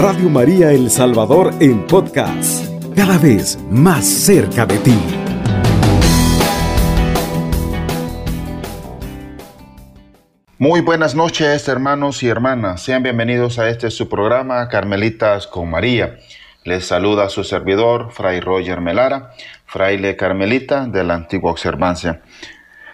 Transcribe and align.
Radio 0.00 0.30
María 0.30 0.70
El 0.70 0.92
Salvador 0.92 1.52
en 1.58 1.84
podcast, 1.84 2.64
cada 2.94 3.18
vez 3.18 3.58
más 3.68 4.06
cerca 4.06 4.64
de 4.64 4.78
ti. 4.78 4.96
Muy 10.56 10.82
buenas 10.82 11.16
noches 11.16 11.66
hermanos 11.66 12.22
y 12.22 12.28
hermanas, 12.28 12.80
sean 12.80 13.02
bienvenidos 13.02 13.58
a 13.58 13.68
este 13.70 13.90
su 13.90 14.08
programa 14.08 14.68
Carmelitas 14.68 15.48
con 15.48 15.68
María. 15.68 16.20
Les 16.62 16.86
saluda 16.86 17.28
su 17.28 17.42
servidor, 17.42 18.12
Fray 18.12 18.38
Roger 18.38 18.80
Melara, 18.80 19.32
fraile 19.66 20.14
carmelita 20.14 20.86
de 20.86 21.02
la 21.02 21.14
antigua 21.14 21.50
observancia. 21.50 22.22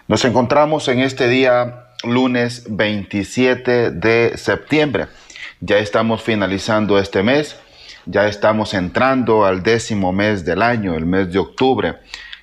Nos 0.07 0.25
encontramos 0.25 0.87
en 0.87 1.01
este 1.01 1.27
día 1.27 1.85
lunes 2.03 2.65
27 2.67 3.91
de 3.91 4.37
septiembre. 4.37 5.05
Ya 5.67 5.79
estamos 5.79 6.21
finalizando 6.21 6.99
este 6.99 7.23
mes, 7.23 7.55
ya 8.05 8.27
estamos 8.27 8.75
entrando 8.75 9.45
al 9.45 9.63
décimo 9.63 10.13
mes 10.13 10.45
del 10.45 10.61
año, 10.61 10.93
el 10.93 11.07
mes 11.07 11.33
de 11.33 11.39
octubre, 11.39 11.95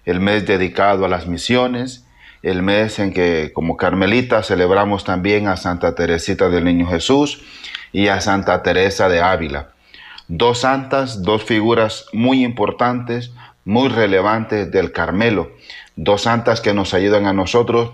el 0.04 0.18
mes 0.18 0.44
dedicado 0.44 1.04
a 1.04 1.08
las 1.08 1.28
misiones, 1.28 2.04
el 2.42 2.64
mes 2.64 2.98
en 2.98 3.12
que 3.12 3.52
como 3.54 3.76
Carmelita 3.76 4.42
celebramos 4.42 5.04
también 5.04 5.46
a 5.46 5.56
Santa 5.56 5.94
Teresita 5.94 6.48
del 6.48 6.64
Niño 6.64 6.88
Jesús 6.88 7.44
y 7.92 8.08
a 8.08 8.20
Santa 8.20 8.60
Teresa 8.64 9.08
de 9.08 9.20
Ávila. 9.20 9.68
Dos 10.26 10.58
santas, 10.58 11.22
dos 11.22 11.44
figuras 11.44 12.06
muy 12.12 12.42
importantes, 12.42 13.30
muy 13.64 13.88
relevantes 13.88 14.72
del 14.72 14.90
Carmelo, 14.90 15.52
dos 15.94 16.22
santas 16.22 16.60
que 16.60 16.74
nos 16.74 16.92
ayudan 16.92 17.26
a 17.26 17.32
nosotros 17.32 17.92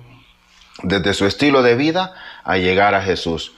desde 0.82 1.12
su 1.12 1.26
estilo 1.26 1.62
de 1.62 1.74
vida 1.74 2.14
a 2.44 2.56
llegar 2.56 2.94
a 2.94 3.02
Jesús. 3.02 3.52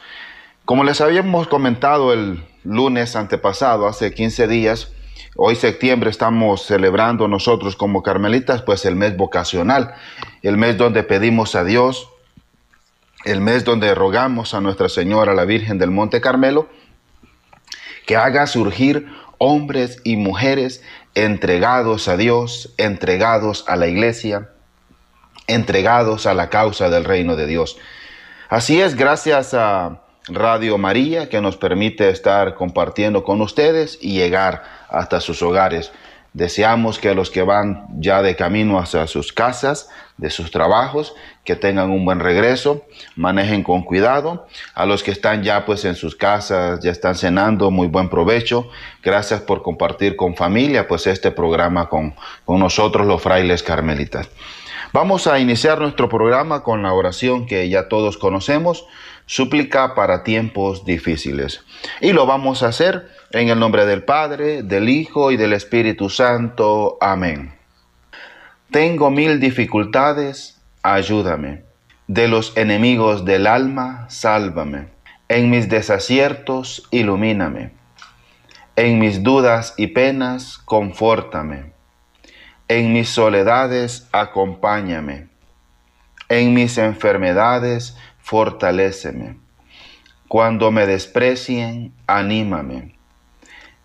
Como 0.70 0.84
les 0.84 1.00
habíamos 1.00 1.48
comentado 1.48 2.12
el 2.12 2.44
lunes 2.62 3.16
antepasado, 3.16 3.88
hace 3.88 4.14
15 4.14 4.46
días, 4.46 4.92
hoy 5.34 5.56
septiembre 5.56 6.10
estamos 6.10 6.64
celebrando 6.64 7.26
nosotros 7.26 7.74
como 7.74 8.04
carmelitas, 8.04 8.62
pues 8.62 8.84
el 8.84 8.94
mes 8.94 9.16
vocacional, 9.16 9.94
el 10.42 10.56
mes 10.56 10.78
donde 10.78 11.02
pedimos 11.02 11.56
a 11.56 11.64
Dios, 11.64 12.08
el 13.24 13.40
mes 13.40 13.64
donde 13.64 13.96
rogamos 13.96 14.54
a 14.54 14.60
Nuestra 14.60 14.88
Señora, 14.88 15.34
la 15.34 15.44
Virgen 15.44 15.76
del 15.78 15.90
Monte 15.90 16.20
Carmelo, 16.20 16.68
que 18.06 18.14
haga 18.14 18.46
surgir 18.46 19.08
hombres 19.38 20.00
y 20.04 20.14
mujeres 20.14 20.84
entregados 21.16 22.06
a 22.06 22.16
Dios, 22.16 22.74
entregados 22.76 23.64
a 23.66 23.74
la 23.74 23.88
iglesia, 23.88 24.50
entregados 25.48 26.26
a 26.26 26.34
la 26.34 26.48
causa 26.48 26.90
del 26.90 27.02
reino 27.02 27.34
de 27.34 27.48
Dios. 27.48 27.76
Así 28.48 28.80
es, 28.80 28.94
gracias 28.94 29.52
a 29.52 30.02
Radio 30.32 30.78
María 30.78 31.28
que 31.28 31.40
nos 31.40 31.56
permite 31.56 32.08
estar 32.08 32.54
compartiendo 32.54 33.24
con 33.24 33.40
ustedes 33.40 33.98
y 34.00 34.14
llegar 34.14 34.62
hasta 34.88 35.20
sus 35.20 35.42
hogares. 35.42 35.92
Deseamos 36.32 37.00
que 37.00 37.12
los 37.14 37.28
que 37.28 37.42
van 37.42 37.88
ya 37.98 38.22
de 38.22 38.36
camino 38.36 38.78
hacia 38.78 39.08
sus 39.08 39.32
casas, 39.32 39.88
de 40.16 40.30
sus 40.30 40.52
trabajos, 40.52 41.14
que 41.44 41.56
tengan 41.56 41.90
un 41.90 42.04
buen 42.04 42.20
regreso, 42.20 42.84
manejen 43.16 43.64
con 43.64 43.82
cuidado. 43.82 44.46
A 44.74 44.86
los 44.86 45.02
que 45.02 45.10
están 45.10 45.42
ya 45.42 45.66
pues 45.66 45.84
en 45.84 45.96
sus 45.96 46.14
casas, 46.14 46.80
ya 46.80 46.92
están 46.92 47.16
cenando, 47.16 47.72
muy 47.72 47.88
buen 47.88 48.08
provecho. 48.08 48.68
Gracias 49.02 49.40
por 49.40 49.62
compartir 49.62 50.14
con 50.14 50.36
familia 50.36 50.86
pues 50.86 51.08
este 51.08 51.32
programa 51.32 51.88
con, 51.88 52.14
con 52.44 52.60
nosotros 52.60 53.08
los 53.08 53.20
frailes 53.20 53.64
carmelitas. 53.64 54.28
Vamos 54.92 55.28
a 55.28 55.38
iniciar 55.38 55.80
nuestro 55.80 56.08
programa 56.08 56.64
con 56.64 56.82
la 56.82 56.92
oración 56.92 57.46
que 57.46 57.68
ya 57.68 57.88
todos 57.88 58.18
conocemos, 58.18 58.86
súplica 59.30 59.94
para 59.94 60.24
tiempos 60.24 60.84
difíciles. 60.84 61.64
Y 62.00 62.12
lo 62.12 62.26
vamos 62.26 62.62
a 62.62 62.68
hacer 62.68 63.08
en 63.30 63.48
el 63.48 63.58
nombre 63.58 63.86
del 63.86 64.02
Padre, 64.02 64.62
del 64.62 64.88
Hijo 64.88 65.30
y 65.30 65.36
del 65.36 65.52
Espíritu 65.52 66.10
Santo. 66.10 66.98
Amén. 67.00 67.54
Tengo 68.70 69.10
mil 69.10 69.38
dificultades, 69.38 70.60
ayúdame. 70.82 71.62
De 72.06 72.26
los 72.26 72.56
enemigos 72.56 73.24
del 73.24 73.46
alma, 73.46 74.06
sálvame. 74.08 74.88
En 75.28 75.50
mis 75.50 75.68
desaciertos, 75.68 76.88
ilumíname. 76.90 77.72
En 78.74 78.98
mis 78.98 79.22
dudas 79.22 79.74
y 79.76 79.88
penas, 79.88 80.58
confórtame 80.64 81.70
en 82.70 82.92
mis 82.92 83.08
soledades, 83.08 84.08
acompáñame. 84.12 85.26
En 86.28 86.54
mis 86.54 86.78
enfermedades, 86.78 87.96
fortaléceme. 88.22 89.38
Cuando 90.28 90.70
me 90.70 90.86
desprecien, 90.86 91.92
anímame. 92.06 92.94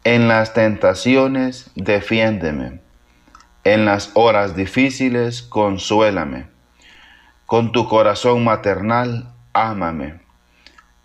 En 0.03 0.28
las 0.28 0.53
tentaciones, 0.53 1.72
defiéndeme. 1.75 2.81
En 3.63 3.85
las 3.85 4.12
horas 4.13 4.56
difíciles, 4.56 5.41
consuélame. 5.41 6.47
Con 7.45 7.72
tu 7.72 7.88
corazón 7.88 8.44
maternal, 8.44 9.34
ámame. 9.53 10.19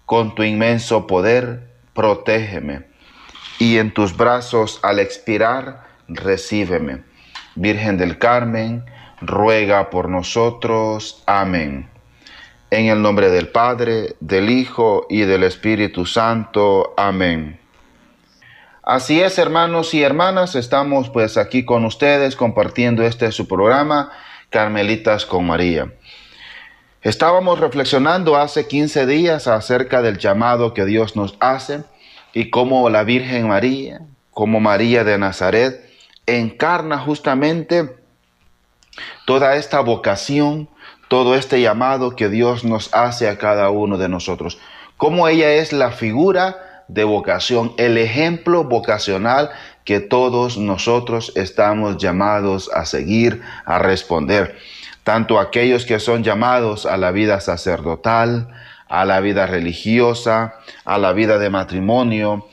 Con 0.07 0.35
tu 0.35 0.43
inmenso 0.43 1.07
poder, 1.07 1.75
protégeme. 1.95 2.87
Y 3.59 3.79
en 3.79 3.93
tus 3.93 4.17
brazos, 4.17 4.81
al 4.83 4.99
expirar, 4.99 5.85
recíbeme 6.09 7.11
Virgen 7.57 7.99
del 7.99 8.19
Carmen, 8.19 8.85
ruega 9.21 9.91
por 9.91 10.09
nosotros. 10.09 11.23
Amén. 11.27 11.90
En 12.71 12.87
el 12.87 13.03
nombre 13.03 13.31
del 13.31 13.49
Padre, 13.49 14.15
del 14.21 14.49
Hijo 14.49 15.05
y 15.11 15.23
del 15.23 15.43
Espíritu 15.43 16.07
Santo. 16.07 16.95
Amén. 16.97 17.59
Así 18.85 19.21
es, 19.21 19.39
hermanos 19.39 19.93
y 19.93 20.05
hermanas, 20.05 20.55
estamos 20.55 21.11
pues 21.11 21.37
aquí 21.37 21.65
con 21.65 21.85
ustedes 21.85 22.37
compartiendo 22.37 23.03
este 23.03 23.33
su 23.33 23.49
programa, 23.49 24.13
Carmelitas 24.51 25.27
con 25.27 25.47
María. 25.47 25.93
Estábamos 27.03 27.59
reflexionando 27.59 28.37
hace 28.37 28.69
15 28.69 29.05
días 29.07 29.49
acerca 29.49 30.01
del 30.01 30.19
llamado 30.19 30.73
que 30.73 30.85
Dios 30.85 31.17
nos 31.17 31.37
hace 31.41 31.83
y 32.35 32.51
cómo 32.51 32.89
la 32.89 33.03
Virgen 33.03 33.49
María, 33.49 34.03
como 34.31 34.61
María 34.61 35.03
de 35.03 35.19
Nazaret, 35.19 35.91
encarna 36.27 36.99
justamente 36.99 37.97
toda 39.27 39.57
esta 39.57 39.81
vocación, 39.81 40.69
todo 41.10 41.34
este 41.34 41.60
llamado 41.60 42.15
que 42.15 42.28
Dios 42.28 42.62
nos 42.62 42.94
hace 42.94 43.28
a 43.28 43.37
cada 43.37 43.71
uno 43.71 43.98
de 43.98 44.09
nosotros. 44.09 44.59
Cómo 44.97 45.26
ella 45.26 45.54
es 45.54 45.72
la 45.72 45.91
figura 45.91 46.84
de 46.87 47.03
vocación, 47.03 47.72
el 47.78 47.98
ejemplo 47.98 48.62
vocacional 48.62 49.50
que 49.84 49.98
todos 49.98 50.56
nosotros 50.56 51.32
estamos 51.34 51.97
llamados 51.97 52.71
a 52.72 52.84
seguir, 52.84 53.43
a 53.65 53.81
responder. 53.81 54.56
Tanto 55.03 55.41
aquellos 55.41 55.84
que 55.84 55.98
son 55.98 56.22
llamados 56.22 56.87
a 56.87 56.97
la 56.97 57.10
vida 57.10 57.41
sacerdotal, 57.41 58.47
a 58.88 59.04
la 59.04 59.19
vida 59.19 59.47
religiosa, 59.47 60.54
a 60.84 60.97
la 60.97 61.12
vida 61.12 61.38
de 61.38 61.50
matrimonio, 61.50 62.47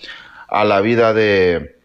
a 0.47 0.65
la 0.65 0.81
vida 0.81 1.13
de, 1.13 1.75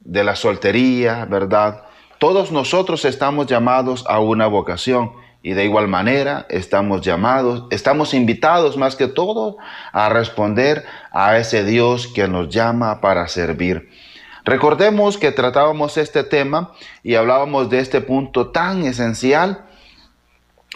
de 0.00 0.24
la 0.24 0.36
soltería, 0.36 1.24
¿verdad? 1.24 1.84
Todos 2.18 2.52
nosotros 2.52 3.06
estamos 3.06 3.46
llamados 3.46 4.04
a 4.06 4.20
una 4.20 4.46
vocación 4.46 5.24
y 5.46 5.54
de 5.54 5.64
igual 5.64 5.86
manera 5.86 6.44
estamos 6.48 7.02
llamados, 7.02 7.66
estamos 7.70 8.14
invitados 8.14 8.76
más 8.76 8.96
que 8.96 9.06
todo 9.06 9.58
a 9.92 10.08
responder 10.08 10.84
a 11.12 11.38
ese 11.38 11.62
Dios 11.62 12.08
que 12.08 12.26
nos 12.26 12.48
llama 12.48 13.00
para 13.00 13.28
servir. 13.28 13.88
Recordemos 14.44 15.18
que 15.18 15.30
tratábamos 15.30 15.98
este 15.98 16.24
tema 16.24 16.72
y 17.04 17.14
hablábamos 17.14 17.70
de 17.70 17.78
este 17.78 18.00
punto 18.00 18.48
tan 18.48 18.82
esencial 18.86 19.64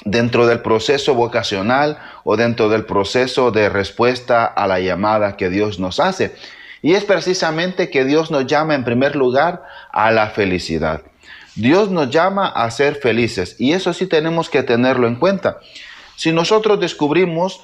dentro 0.04 0.47
del 0.47 0.60
proceso 0.60 1.16
vocacional 1.16 1.98
o 2.22 2.37
dentro 2.37 2.69
del 2.69 2.84
proceso 2.84 3.50
de 3.50 3.70
respuesta 3.70 4.44
a 4.44 4.69
la 4.69 4.78
llamada 4.78 5.37
que 5.37 5.50
Dios 5.50 5.81
nos 5.81 5.99
hace. 5.99 6.37
Y 6.81 6.94
es 6.94 7.02
precisamente 7.02 7.90
que 7.90 8.05
Dios 8.05 8.31
nos 8.31 8.46
llama 8.46 8.76
en 8.76 8.84
primer 8.84 9.16
lugar 9.16 9.64
a 9.90 10.12
la 10.12 10.28
felicidad. 10.28 11.10
Dios 11.55 11.91
nos 11.91 12.11
llama 12.11 12.47
a 12.47 12.70
ser 12.70 12.97
felices 12.97 13.56
y 13.58 13.73
eso 13.73 13.93
sí 13.93 14.06
tenemos 14.06 14.50
que 14.50 14.62
tenerlo 14.62 15.08
en 15.08 15.17
cuenta. 15.17 15.58
Si 16.17 16.32
nosotros 16.32 16.81
descubrimos, 16.81 17.61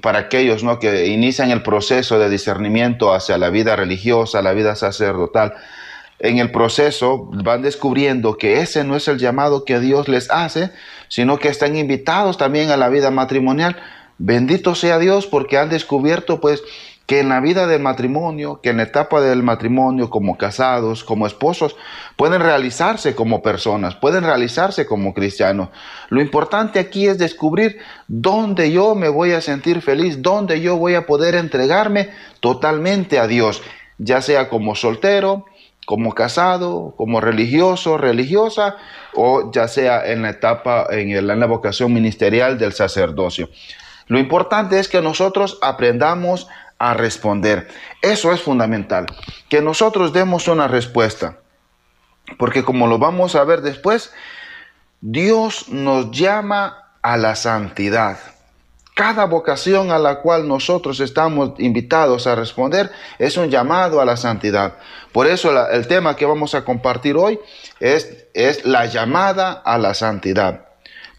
para 0.00 0.18
aquellos 0.18 0.62
¿no? 0.62 0.78
que 0.78 1.06
inician 1.06 1.50
el 1.50 1.62
proceso 1.62 2.18
de 2.18 2.28
discernimiento 2.28 3.12
hacia 3.12 3.38
la 3.38 3.50
vida 3.50 3.76
religiosa, 3.76 4.42
la 4.42 4.52
vida 4.52 4.76
sacerdotal, 4.76 5.54
en 6.18 6.38
el 6.38 6.50
proceso 6.50 7.28
van 7.32 7.62
descubriendo 7.62 8.38
que 8.38 8.60
ese 8.60 8.84
no 8.84 8.96
es 8.96 9.06
el 9.08 9.18
llamado 9.18 9.64
que 9.64 9.80
Dios 9.80 10.08
les 10.08 10.30
hace, 10.30 10.70
sino 11.08 11.38
que 11.38 11.48
están 11.48 11.76
invitados 11.76 12.38
también 12.38 12.70
a 12.70 12.76
la 12.76 12.88
vida 12.88 13.10
matrimonial. 13.10 13.76
Bendito 14.18 14.74
sea 14.74 14.98
Dios 14.98 15.26
porque 15.26 15.58
han 15.58 15.68
descubierto 15.68 16.40
pues 16.40 16.62
que 17.06 17.20
en 17.20 17.28
la 17.28 17.40
vida 17.40 17.68
del 17.68 17.80
matrimonio, 17.80 18.60
que 18.60 18.70
en 18.70 18.78
la 18.78 18.82
etapa 18.82 19.20
del 19.20 19.44
matrimonio 19.44 20.10
como 20.10 20.36
casados, 20.36 21.04
como 21.04 21.26
esposos, 21.26 21.76
pueden 22.16 22.40
realizarse 22.40 23.14
como 23.14 23.42
personas, 23.42 23.94
pueden 23.94 24.24
realizarse 24.24 24.86
como 24.86 25.14
cristianos. 25.14 25.68
Lo 26.08 26.20
importante 26.20 26.80
aquí 26.80 27.06
es 27.06 27.16
descubrir 27.16 27.78
dónde 28.08 28.72
yo 28.72 28.96
me 28.96 29.08
voy 29.08 29.32
a 29.32 29.40
sentir 29.40 29.82
feliz, 29.82 30.20
dónde 30.20 30.60
yo 30.60 30.76
voy 30.76 30.94
a 30.94 31.06
poder 31.06 31.36
entregarme 31.36 32.10
totalmente 32.40 33.18
a 33.18 33.26
Dios. 33.26 33.62
ya 33.98 34.20
sea 34.20 34.50
como 34.50 34.74
soltero, 34.74 35.46
como 35.86 36.12
casado, 36.12 36.94
como 36.96 37.20
religioso, 37.20 37.96
religiosa, 37.96 38.76
o 39.14 39.50
ya 39.52 39.68
sea 39.68 40.06
en 40.06 40.22
la 40.22 40.30
etapa, 40.30 40.86
en 40.90 41.26
la 41.26 41.46
vocación 41.46 41.94
ministerial 41.94 42.58
del 42.58 42.72
sacerdocio. 42.72 43.48
Lo 44.08 44.18
importante 44.18 44.78
es 44.78 44.88
que 44.88 45.00
nosotros 45.00 45.58
aprendamos 45.62 46.48
a 46.78 46.94
responder. 46.94 47.68
Eso 48.02 48.32
es 48.32 48.40
fundamental, 48.40 49.06
que 49.48 49.60
nosotros 49.60 50.12
demos 50.12 50.48
una 50.48 50.68
respuesta. 50.68 51.38
Porque 52.38 52.64
como 52.64 52.86
lo 52.86 52.98
vamos 52.98 53.34
a 53.34 53.44
ver 53.44 53.62
después, 53.62 54.12
Dios 55.00 55.68
nos 55.68 56.10
llama 56.10 56.90
a 57.02 57.16
la 57.16 57.36
santidad. 57.36 58.18
Cada 58.94 59.26
vocación 59.26 59.90
a 59.90 59.98
la 59.98 60.20
cual 60.20 60.48
nosotros 60.48 61.00
estamos 61.00 61.52
invitados 61.58 62.26
a 62.26 62.34
responder 62.34 62.90
es 63.18 63.36
un 63.36 63.50
llamado 63.50 64.00
a 64.00 64.06
la 64.06 64.16
santidad. 64.16 64.78
Por 65.12 65.26
eso 65.26 65.68
el 65.68 65.86
tema 65.86 66.16
que 66.16 66.24
vamos 66.24 66.54
a 66.54 66.64
compartir 66.64 67.14
hoy 67.16 67.38
es, 67.78 68.26
es 68.32 68.64
la 68.64 68.86
llamada 68.86 69.52
a 69.52 69.76
la 69.76 69.92
santidad. 69.92 70.68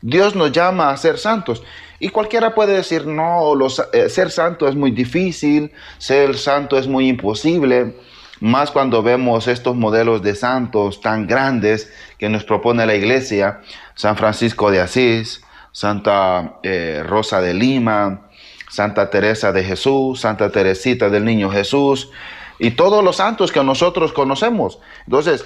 Dios 0.02 0.36
nos 0.36 0.52
llama 0.52 0.90
a 0.90 0.98
ser 0.98 1.20
santos. 1.20 1.64
Y 2.00 2.10
cualquiera 2.10 2.54
puede 2.54 2.74
decir, 2.74 3.06
no, 3.08 3.54
eh, 3.94 4.10
ser 4.10 4.32
santo 4.32 4.68
es 4.68 4.76
muy 4.76 4.92
difícil, 4.92 5.72
ser 5.98 6.38
santo 6.38 6.78
es 6.78 6.88
muy 6.88 7.08
imposible, 7.10 7.96
más 8.40 8.70
cuando 8.70 9.02
vemos 9.02 9.48
estos 9.48 9.76
modelos 9.76 10.22
de 10.22 10.36
santos 10.36 11.02
tan 11.02 11.26
grandes 11.26 11.92
que 12.20 12.30
nos 12.30 12.44
propone 12.44 12.86
la 12.86 12.96
iglesia, 12.96 13.62
San 13.96 14.16
Francisco 14.16 14.70
de 14.70 14.80
Asís, 14.80 15.42
Santa 15.72 16.60
eh, 16.64 17.04
Rosa 17.06 17.42
de 17.42 17.54
Lima, 17.54 18.30
Santa 18.70 19.10
Teresa 19.10 19.52
de 19.52 19.64
Jesús, 19.64 20.20
Santa 20.22 20.52
Teresita 20.52 21.10
del 21.10 21.26
Niño 21.26 21.50
Jesús 21.50 22.12
y 22.60 22.72
todos 22.72 23.04
los 23.04 23.18
santos 23.18 23.52
que 23.52 23.64
nosotros 23.64 24.14
conocemos. 24.14 24.80
Entonces, 25.06 25.46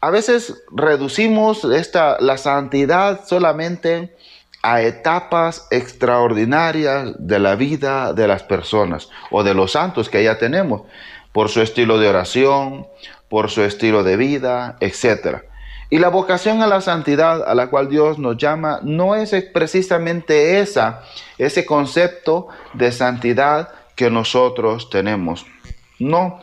a 0.00 0.10
veces 0.10 0.62
reducimos 0.70 1.64
esta, 1.64 2.18
la 2.20 2.36
santidad 2.36 3.24
solamente 3.26 4.14
a 4.62 4.80
etapas 4.82 5.66
extraordinarias 5.70 7.14
de 7.18 7.38
la 7.38 7.56
vida 7.56 8.12
de 8.12 8.28
las 8.28 8.44
personas 8.44 9.10
o 9.30 9.42
de 9.42 9.54
los 9.54 9.72
santos 9.72 10.08
que 10.08 10.22
ya 10.22 10.38
tenemos, 10.38 10.82
por 11.32 11.48
su 11.48 11.60
estilo 11.60 11.98
de 11.98 12.08
oración, 12.08 12.86
por 13.28 13.50
su 13.50 13.62
estilo 13.62 14.04
de 14.04 14.16
vida, 14.16 14.76
etcétera. 14.80 15.44
Y 15.90 15.98
la 15.98 16.08
vocación 16.08 16.62
a 16.62 16.66
la 16.66 16.80
santidad 16.80 17.46
a 17.46 17.54
la 17.54 17.68
cual 17.68 17.88
Dios 17.88 18.18
nos 18.18 18.38
llama 18.38 18.80
no 18.82 19.14
es 19.14 19.34
precisamente 19.52 20.60
esa, 20.60 21.02
ese 21.36 21.66
concepto 21.66 22.48
de 22.72 22.92
santidad 22.92 23.68
que 23.94 24.10
nosotros 24.10 24.88
tenemos. 24.88 25.44
No. 25.98 26.40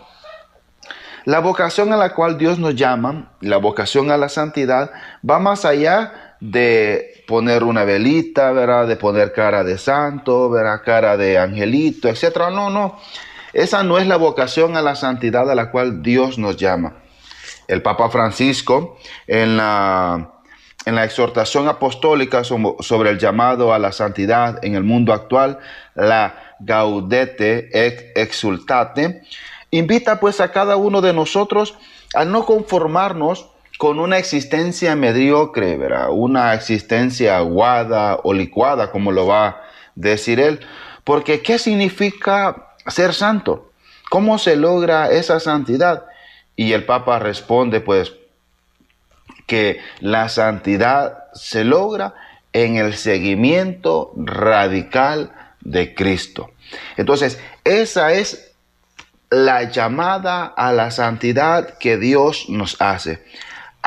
La 1.25 1.39
vocación 1.39 1.91
a 1.93 1.97
la 1.97 2.13
cual 2.13 2.37
Dios 2.37 2.59
nos 2.59 2.75
llama, 2.75 3.31
la 3.41 3.57
vocación 3.57 4.11
a 4.11 4.17
la 4.17 4.29
santidad, 4.29 4.91
va 5.27 5.39
más 5.39 5.65
allá 5.65 6.28
de 6.39 7.23
poner 7.27 7.63
una 7.63 7.83
velita, 7.83 8.51
¿verdad? 8.51 8.87
de 8.87 8.95
poner 8.95 9.33
cara 9.33 9.63
de 9.63 9.77
santo, 9.77 10.49
¿verdad? 10.49 10.81
cara 10.83 11.17
de 11.17 11.37
angelito, 11.37 12.07
etc. 12.09 12.49
No, 12.51 12.69
no. 12.69 12.97
Esa 13.53 13.83
no 13.83 13.97
es 13.97 14.07
la 14.07 14.17
vocación 14.17 14.77
a 14.77 14.81
la 14.81 14.95
santidad 14.95 15.49
a 15.49 15.55
la 15.55 15.71
cual 15.71 16.01
Dios 16.03 16.37
nos 16.37 16.57
llama 16.57 16.93
el 17.67 17.81
Papa 17.81 18.09
Francisco 18.09 18.97
en 19.27 19.57
la, 19.57 20.31
en 20.85 20.95
la 20.95 21.05
exhortación 21.05 21.67
apostólica 21.67 22.43
sobre 22.43 23.11
el 23.11 23.19
llamado 23.19 23.73
a 23.73 23.79
la 23.79 23.91
santidad 23.91 24.63
en 24.63 24.75
el 24.75 24.83
mundo 24.83 25.13
actual, 25.13 25.59
la 25.95 26.55
Gaudete 26.59 27.69
Exultate, 28.19 29.21
invita 29.71 30.19
pues 30.19 30.41
a 30.41 30.51
cada 30.51 30.77
uno 30.77 31.01
de 31.01 31.13
nosotros 31.13 31.75
a 32.15 32.25
no 32.25 32.45
conformarnos 32.45 33.49
con 33.79 34.01
una 34.01 34.17
existencia 34.17 34.93
mediocre, 34.97 35.77
¿verdad? 35.77 36.09
una 36.11 36.53
existencia 36.53 37.37
aguada 37.37 38.19
o 38.23 38.33
licuada, 38.33 38.91
como 38.91 39.13
lo 39.13 39.25
va 39.25 39.47
a 39.47 39.61
decir 39.95 40.41
él. 40.41 40.59
Porque 41.05 41.41
¿qué 41.41 41.57
significa 41.57 42.73
ser 42.87 43.13
santo? 43.13 43.71
¿Cómo 44.09 44.37
se 44.37 44.57
logra 44.57 45.09
esa 45.09 45.39
santidad? 45.39 46.03
Y 46.57 46.73
el 46.73 46.83
Papa 46.85 47.19
responde 47.19 47.79
pues 47.79 48.11
que 49.47 49.79
la 50.01 50.27
santidad 50.27 51.29
se 51.33 51.63
logra 51.63 52.15
en 52.51 52.75
el 52.75 52.95
seguimiento 52.95 54.11
radical 54.17 55.31
de 55.61 55.95
Cristo. 55.95 56.51
Entonces, 56.97 57.39
esa 57.63 58.11
es 58.11 58.51
la 59.29 59.71
llamada 59.71 60.43
a 60.43 60.73
la 60.73 60.91
santidad 60.91 61.77
que 61.77 61.95
Dios 61.95 62.49
nos 62.49 62.75
hace. 62.81 63.23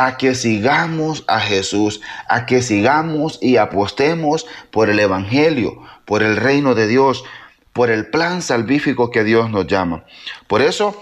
A 0.04 0.16
que 0.16 0.34
sigamos 0.34 1.22
a 1.28 1.38
Jesús, 1.38 2.00
a 2.28 2.44
que 2.44 2.60
sigamos 2.60 3.38
y 3.40 3.56
apostemos 3.56 4.46
por 4.72 4.90
el 4.90 4.98
Evangelio, 4.98 5.80
por 6.04 6.24
el 6.24 6.36
reino 6.36 6.74
de 6.74 6.88
Dios, 6.88 7.24
por 7.72 7.88
el 7.88 8.06
plan 8.06 8.42
salvífico 8.42 9.12
que 9.12 9.22
Dios 9.22 9.48
nos 9.50 9.68
llama. 9.68 10.04
Por 10.48 10.60
eso, 10.60 11.00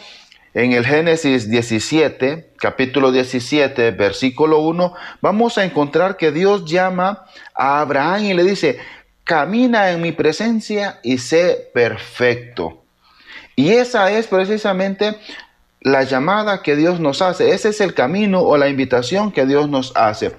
en 0.52 0.72
el 0.72 0.84
Génesis 0.84 1.48
17, 1.48 2.52
capítulo 2.58 3.10
17, 3.10 3.92
versículo 3.92 4.58
1, 4.58 4.92
vamos 5.22 5.56
a 5.56 5.64
encontrar 5.64 6.18
que 6.18 6.30
Dios 6.30 6.66
llama 6.66 7.24
a 7.54 7.80
Abraham 7.80 8.24
y 8.24 8.34
le 8.34 8.44
dice, 8.44 8.80
camina 9.24 9.92
en 9.92 10.02
mi 10.02 10.12
presencia 10.12 11.00
y 11.02 11.16
sé 11.18 11.70
perfecto. 11.72 12.82
Y 13.56 13.70
esa 13.70 14.10
es 14.10 14.26
precisamente 14.26 15.16
la 15.80 16.02
llamada 16.04 16.62
que 16.62 16.76
Dios 16.76 17.00
nos 17.00 17.22
hace. 17.22 17.52
Ese 17.52 17.70
es 17.70 17.80
el 17.80 17.94
camino 17.94 18.40
o 18.40 18.56
la 18.56 18.68
invitación 18.68 19.32
que 19.32 19.46
Dios 19.46 19.68
nos 19.68 19.92
hace. 19.96 20.36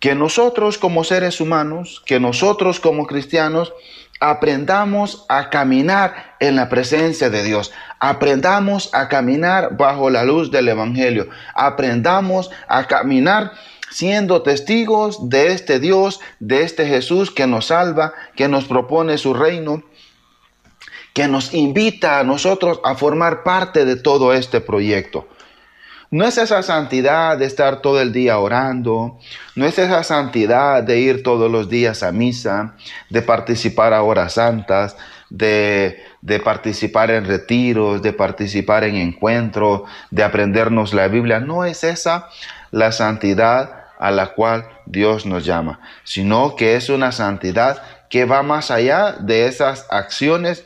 Que 0.00 0.14
nosotros 0.14 0.76
como 0.76 1.04
seres 1.04 1.40
humanos, 1.40 2.02
que 2.04 2.20
nosotros 2.20 2.80
como 2.80 3.06
cristianos, 3.06 3.72
aprendamos 4.20 5.24
a 5.28 5.50
caminar 5.50 6.36
en 6.40 6.56
la 6.56 6.68
presencia 6.68 7.30
de 7.30 7.42
Dios, 7.42 7.72
aprendamos 8.00 8.90
a 8.94 9.08
caminar 9.08 9.76
bajo 9.76 10.10
la 10.10 10.24
luz 10.24 10.50
del 10.50 10.68
Evangelio, 10.68 11.28
aprendamos 11.54 12.50
a 12.68 12.86
caminar 12.86 13.52
siendo 13.90 14.42
testigos 14.42 15.28
de 15.28 15.52
este 15.52 15.78
Dios, 15.78 16.20
de 16.40 16.62
este 16.62 16.86
Jesús 16.86 17.30
que 17.30 17.46
nos 17.46 17.66
salva, 17.66 18.12
que 18.34 18.48
nos 18.48 18.64
propone 18.64 19.18
su 19.18 19.34
reino, 19.34 19.82
que 21.14 21.28
nos 21.28 21.54
invita 21.54 22.18
a 22.18 22.24
nosotros 22.24 22.80
a 22.84 22.96
formar 22.96 23.42
parte 23.44 23.86
de 23.86 23.96
todo 23.96 24.34
este 24.34 24.60
proyecto. 24.60 25.28
No 26.10 26.24
es 26.24 26.38
esa 26.38 26.62
santidad 26.62 27.38
de 27.38 27.46
estar 27.46 27.80
todo 27.80 28.00
el 28.00 28.12
día 28.12 28.38
orando, 28.38 29.18
no 29.56 29.66
es 29.66 29.78
esa 29.78 30.04
santidad 30.04 30.82
de 30.82 31.00
ir 31.00 31.22
todos 31.22 31.50
los 31.50 31.68
días 31.68 32.02
a 32.02 32.12
misa, 32.12 32.74
de 33.10 33.22
participar 33.22 33.92
a 33.92 34.02
horas 34.02 34.34
santas, 34.34 34.96
de, 35.30 36.04
de 36.20 36.40
participar 36.40 37.10
en 37.10 37.24
retiros, 37.24 38.02
de 38.02 38.12
participar 38.12 38.84
en 38.84 38.96
encuentros, 38.96 39.82
de 40.10 40.22
aprendernos 40.22 40.94
la 40.94 41.08
Biblia. 41.08 41.40
No 41.40 41.64
es 41.64 41.82
esa 41.84 42.28
la 42.70 42.92
santidad 42.92 43.84
a 43.98 44.10
la 44.10 44.34
cual 44.34 44.68
Dios 44.86 45.26
nos 45.26 45.44
llama, 45.44 45.80
sino 46.02 46.56
que 46.56 46.76
es 46.76 46.88
una 46.90 47.12
santidad 47.12 47.82
que 48.10 48.24
va 48.24 48.42
más 48.42 48.70
allá 48.70 49.12
de 49.12 49.48
esas 49.48 49.86
acciones, 49.90 50.64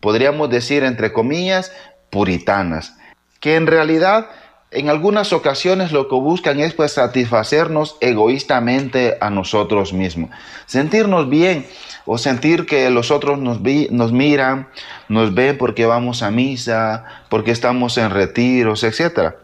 podríamos 0.00 0.50
decir 0.50 0.84
entre 0.84 1.12
comillas, 1.12 1.72
puritanas, 2.10 2.96
que 3.40 3.56
en 3.56 3.66
realidad 3.66 4.28
en 4.70 4.90
algunas 4.90 5.32
ocasiones 5.32 5.92
lo 5.92 6.08
que 6.08 6.14
buscan 6.16 6.60
es 6.60 6.74
pues 6.74 6.92
satisfacernos 6.92 7.96
egoístamente 8.00 9.16
a 9.20 9.30
nosotros 9.30 9.92
mismos, 9.92 10.30
sentirnos 10.66 11.28
bien 11.30 11.66
o 12.04 12.18
sentir 12.18 12.66
que 12.66 12.90
los 12.90 13.10
otros 13.10 13.38
nos, 13.38 13.60
nos 13.90 14.12
miran, 14.12 14.68
nos 15.08 15.34
ven 15.34 15.56
porque 15.56 15.86
vamos 15.86 16.22
a 16.22 16.30
misa, 16.30 17.04
porque 17.28 17.50
estamos 17.50 17.96
en 17.98 18.10
retiros, 18.10 18.82
etc. 18.84 19.34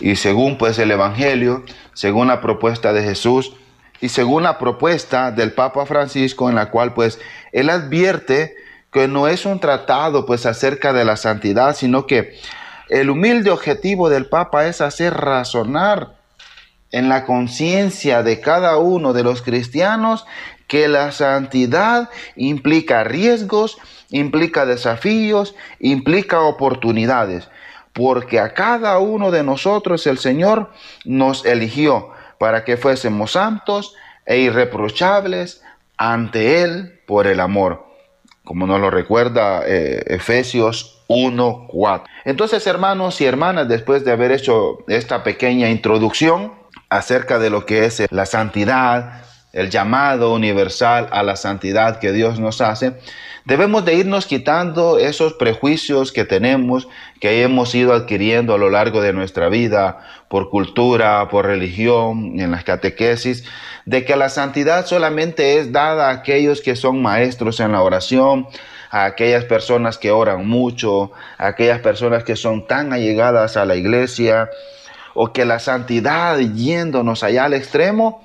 Y 0.00 0.16
según 0.16 0.58
pues 0.58 0.78
el 0.78 0.90
Evangelio, 0.90 1.64
según 1.92 2.28
la 2.28 2.40
propuesta 2.40 2.92
de 2.92 3.02
Jesús 3.02 3.52
y 4.00 4.08
según 4.08 4.42
la 4.42 4.58
propuesta 4.58 5.30
del 5.30 5.52
Papa 5.52 5.86
Francisco 5.86 6.48
en 6.48 6.54
la 6.54 6.70
cual 6.70 6.94
pues 6.94 7.18
él 7.52 7.70
advierte 7.70 8.54
que 8.92 9.08
no 9.08 9.28
es 9.28 9.44
un 9.46 9.60
tratado 9.60 10.26
pues 10.26 10.46
acerca 10.46 10.92
de 10.92 11.04
la 11.04 11.16
santidad, 11.16 11.74
sino 11.76 12.06
que 12.06 12.38
el 12.88 13.10
humilde 13.10 13.50
objetivo 13.50 14.08
del 14.08 14.26
Papa 14.26 14.66
es 14.66 14.80
hacer 14.80 15.14
razonar 15.14 16.16
en 16.92 17.08
la 17.08 17.24
conciencia 17.24 18.22
de 18.22 18.40
cada 18.40 18.76
uno 18.78 19.12
de 19.12 19.24
los 19.24 19.42
cristianos 19.42 20.24
que 20.66 20.88
la 20.88 21.12
santidad 21.12 22.10
implica 22.36 23.04
riesgos, 23.04 23.78
implica 24.10 24.66
desafíos, 24.66 25.54
implica 25.80 26.40
oportunidades, 26.40 27.48
porque 27.92 28.40
a 28.40 28.54
cada 28.54 28.98
uno 28.98 29.30
de 29.30 29.42
nosotros 29.42 30.06
el 30.06 30.18
Señor 30.18 30.70
nos 31.04 31.44
eligió 31.44 32.10
para 32.38 32.64
que 32.64 32.76
fuésemos 32.76 33.32
santos 33.32 33.94
e 34.24 34.38
irreprochables 34.38 35.62
ante 35.96 36.62
Él 36.62 37.00
por 37.06 37.26
el 37.26 37.40
amor. 37.40 37.85
Como 38.46 38.66
nos 38.66 38.80
lo 38.80 38.90
recuerda 38.90 39.62
eh, 39.66 40.04
Efesios 40.06 41.02
1.4. 41.08 42.04
Entonces, 42.24 42.66
hermanos 42.66 43.20
y 43.20 43.26
hermanas, 43.26 43.68
después 43.68 44.04
de 44.04 44.12
haber 44.12 44.30
hecho 44.30 44.78
esta 44.86 45.24
pequeña 45.24 45.68
introducción 45.68 46.52
acerca 46.88 47.40
de 47.40 47.50
lo 47.50 47.66
que 47.66 47.84
es 47.84 48.06
la 48.10 48.24
santidad, 48.24 49.24
el 49.52 49.68
llamado 49.68 50.32
universal 50.32 51.08
a 51.10 51.24
la 51.24 51.34
santidad 51.34 51.98
que 51.98 52.12
Dios 52.12 52.38
nos 52.38 52.60
hace, 52.60 52.94
Debemos 53.46 53.84
de 53.84 53.94
irnos 53.94 54.26
quitando 54.26 54.98
esos 54.98 55.34
prejuicios 55.34 56.10
que 56.10 56.24
tenemos, 56.24 56.88
que 57.20 57.44
hemos 57.44 57.72
ido 57.76 57.92
adquiriendo 57.92 58.52
a 58.52 58.58
lo 58.58 58.70
largo 58.70 59.00
de 59.00 59.12
nuestra 59.12 59.48
vida, 59.48 60.04
por 60.28 60.50
cultura, 60.50 61.28
por 61.28 61.46
religión, 61.46 62.38
en 62.40 62.50
las 62.50 62.64
catequesis, 62.64 63.44
de 63.84 64.04
que 64.04 64.16
la 64.16 64.28
santidad 64.28 64.86
solamente 64.86 65.58
es 65.58 65.72
dada 65.72 66.08
a 66.08 66.12
aquellos 66.12 66.60
que 66.60 66.76
son 66.76 67.00
maestros 67.00 67.60
en 67.60 67.72
la 67.72 67.82
oración, 67.82 68.48
a 68.90 69.04
aquellas 69.04 69.44
personas 69.44 69.98
que 69.98 70.10
oran 70.10 70.46
mucho, 70.46 71.12
a 71.38 71.48
aquellas 71.48 71.80
personas 71.80 72.24
que 72.24 72.36
son 72.36 72.66
tan 72.66 72.92
allegadas 72.92 73.56
a 73.56 73.64
la 73.64 73.76
iglesia, 73.76 74.50
o 75.14 75.32
que 75.32 75.44
la 75.44 75.58
santidad 75.58 76.38
yéndonos 76.38 77.22
allá 77.22 77.46
al 77.46 77.54
extremo 77.54 78.22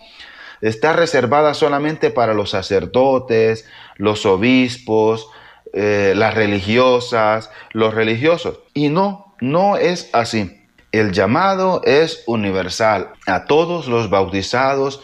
está 0.62 0.94
reservada 0.94 1.54
solamente 1.54 2.12
para 2.12 2.34
los 2.34 2.52
sacerdotes, 2.52 3.66
los 3.96 4.26
obispos, 4.26 5.28
eh, 5.74 6.14
las 6.16 6.34
religiosas, 6.34 7.50
los 7.72 7.94
religiosos. 7.94 8.60
Y 8.74 8.90
no, 8.90 9.36
no 9.40 9.78
es 9.78 10.10
así. 10.14 10.61
El 10.92 11.12
llamado 11.12 11.82
es 11.86 12.24
universal. 12.26 13.12
A 13.26 13.46
todos 13.46 13.88
los 13.88 14.10
bautizados, 14.10 15.02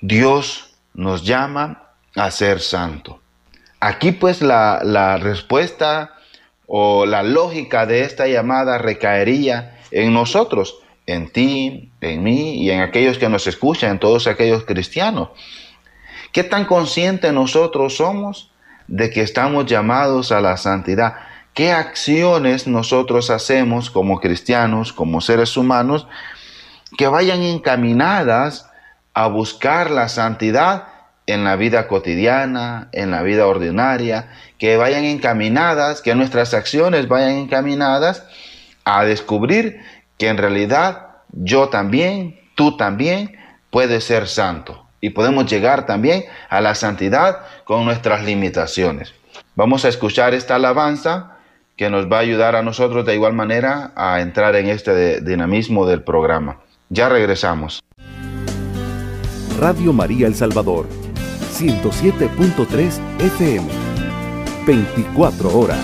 Dios 0.00 0.74
nos 0.94 1.24
llama 1.24 1.84
a 2.14 2.30
ser 2.30 2.60
santo. 2.60 3.20
Aquí 3.80 4.12
pues 4.12 4.42
la, 4.42 4.80
la 4.82 5.16
respuesta 5.16 6.14
o 6.66 7.06
la 7.06 7.22
lógica 7.22 7.86
de 7.86 8.02
esta 8.02 8.26
llamada 8.26 8.78
recaería 8.78 9.78
en 9.90 10.12
nosotros 10.12 10.82
en 11.08 11.30
ti, 11.30 11.90
en 12.02 12.22
mí 12.22 12.62
y 12.62 12.70
en 12.70 12.80
aquellos 12.80 13.16
que 13.16 13.30
nos 13.30 13.46
escuchan, 13.46 13.92
en 13.92 13.98
todos 13.98 14.26
aquellos 14.26 14.64
cristianos. 14.64 15.30
¿Qué 16.32 16.44
tan 16.44 16.66
conscientes 16.66 17.32
nosotros 17.32 17.96
somos 17.96 18.52
de 18.86 19.08
que 19.08 19.22
estamos 19.22 19.64
llamados 19.64 20.30
a 20.32 20.42
la 20.42 20.58
santidad? 20.58 21.14
¿Qué 21.58 21.72
acciones 21.72 22.68
nosotros 22.68 23.30
hacemos 23.30 23.90
como 23.90 24.20
cristianos, 24.20 24.92
como 24.92 25.20
seres 25.20 25.56
humanos, 25.56 26.06
que 26.96 27.08
vayan 27.08 27.42
encaminadas 27.42 28.70
a 29.12 29.26
buscar 29.26 29.90
la 29.90 30.08
santidad 30.08 30.84
en 31.26 31.42
la 31.42 31.56
vida 31.56 31.88
cotidiana, 31.88 32.90
en 32.92 33.10
la 33.10 33.22
vida 33.22 33.48
ordinaria, 33.48 34.30
que 34.56 34.76
vayan 34.76 35.02
encaminadas, 35.02 36.00
que 36.00 36.14
nuestras 36.14 36.54
acciones 36.54 37.08
vayan 37.08 37.32
encaminadas 37.32 38.22
a 38.84 39.02
descubrir 39.02 39.80
que 40.16 40.28
en 40.28 40.36
realidad 40.36 41.08
yo 41.32 41.70
también, 41.70 42.38
tú 42.54 42.76
también 42.76 43.36
puedes 43.70 44.04
ser 44.04 44.28
santo 44.28 44.86
y 45.00 45.10
podemos 45.10 45.46
llegar 45.46 45.86
también 45.86 46.22
a 46.50 46.60
la 46.60 46.76
santidad 46.76 47.40
con 47.64 47.84
nuestras 47.84 48.22
limitaciones. 48.22 49.12
Vamos 49.56 49.84
a 49.84 49.88
escuchar 49.88 50.34
esta 50.34 50.54
alabanza 50.54 51.34
que 51.78 51.88
nos 51.90 52.10
va 52.12 52.16
a 52.16 52.20
ayudar 52.20 52.56
a 52.56 52.62
nosotros 52.62 53.06
de 53.06 53.14
igual 53.14 53.34
manera 53.34 53.92
a 53.94 54.20
entrar 54.20 54.56
en 54.56 54.68
este 54.68 55.20
dinamismo 55.20 55.86
del 55.86 56.02
programa. 56.02 56.58
Ya 56.88 57.08
regresamos. 57.08 57.80
Radio 59.60 59.92
María 59.92 60.26
El 60.26 60.34
Salvador, 60.34 60.88
107.3 61.52 63.00
FM, 63.20 63.68
24 64.66 65.56
horas. 65.56 65.78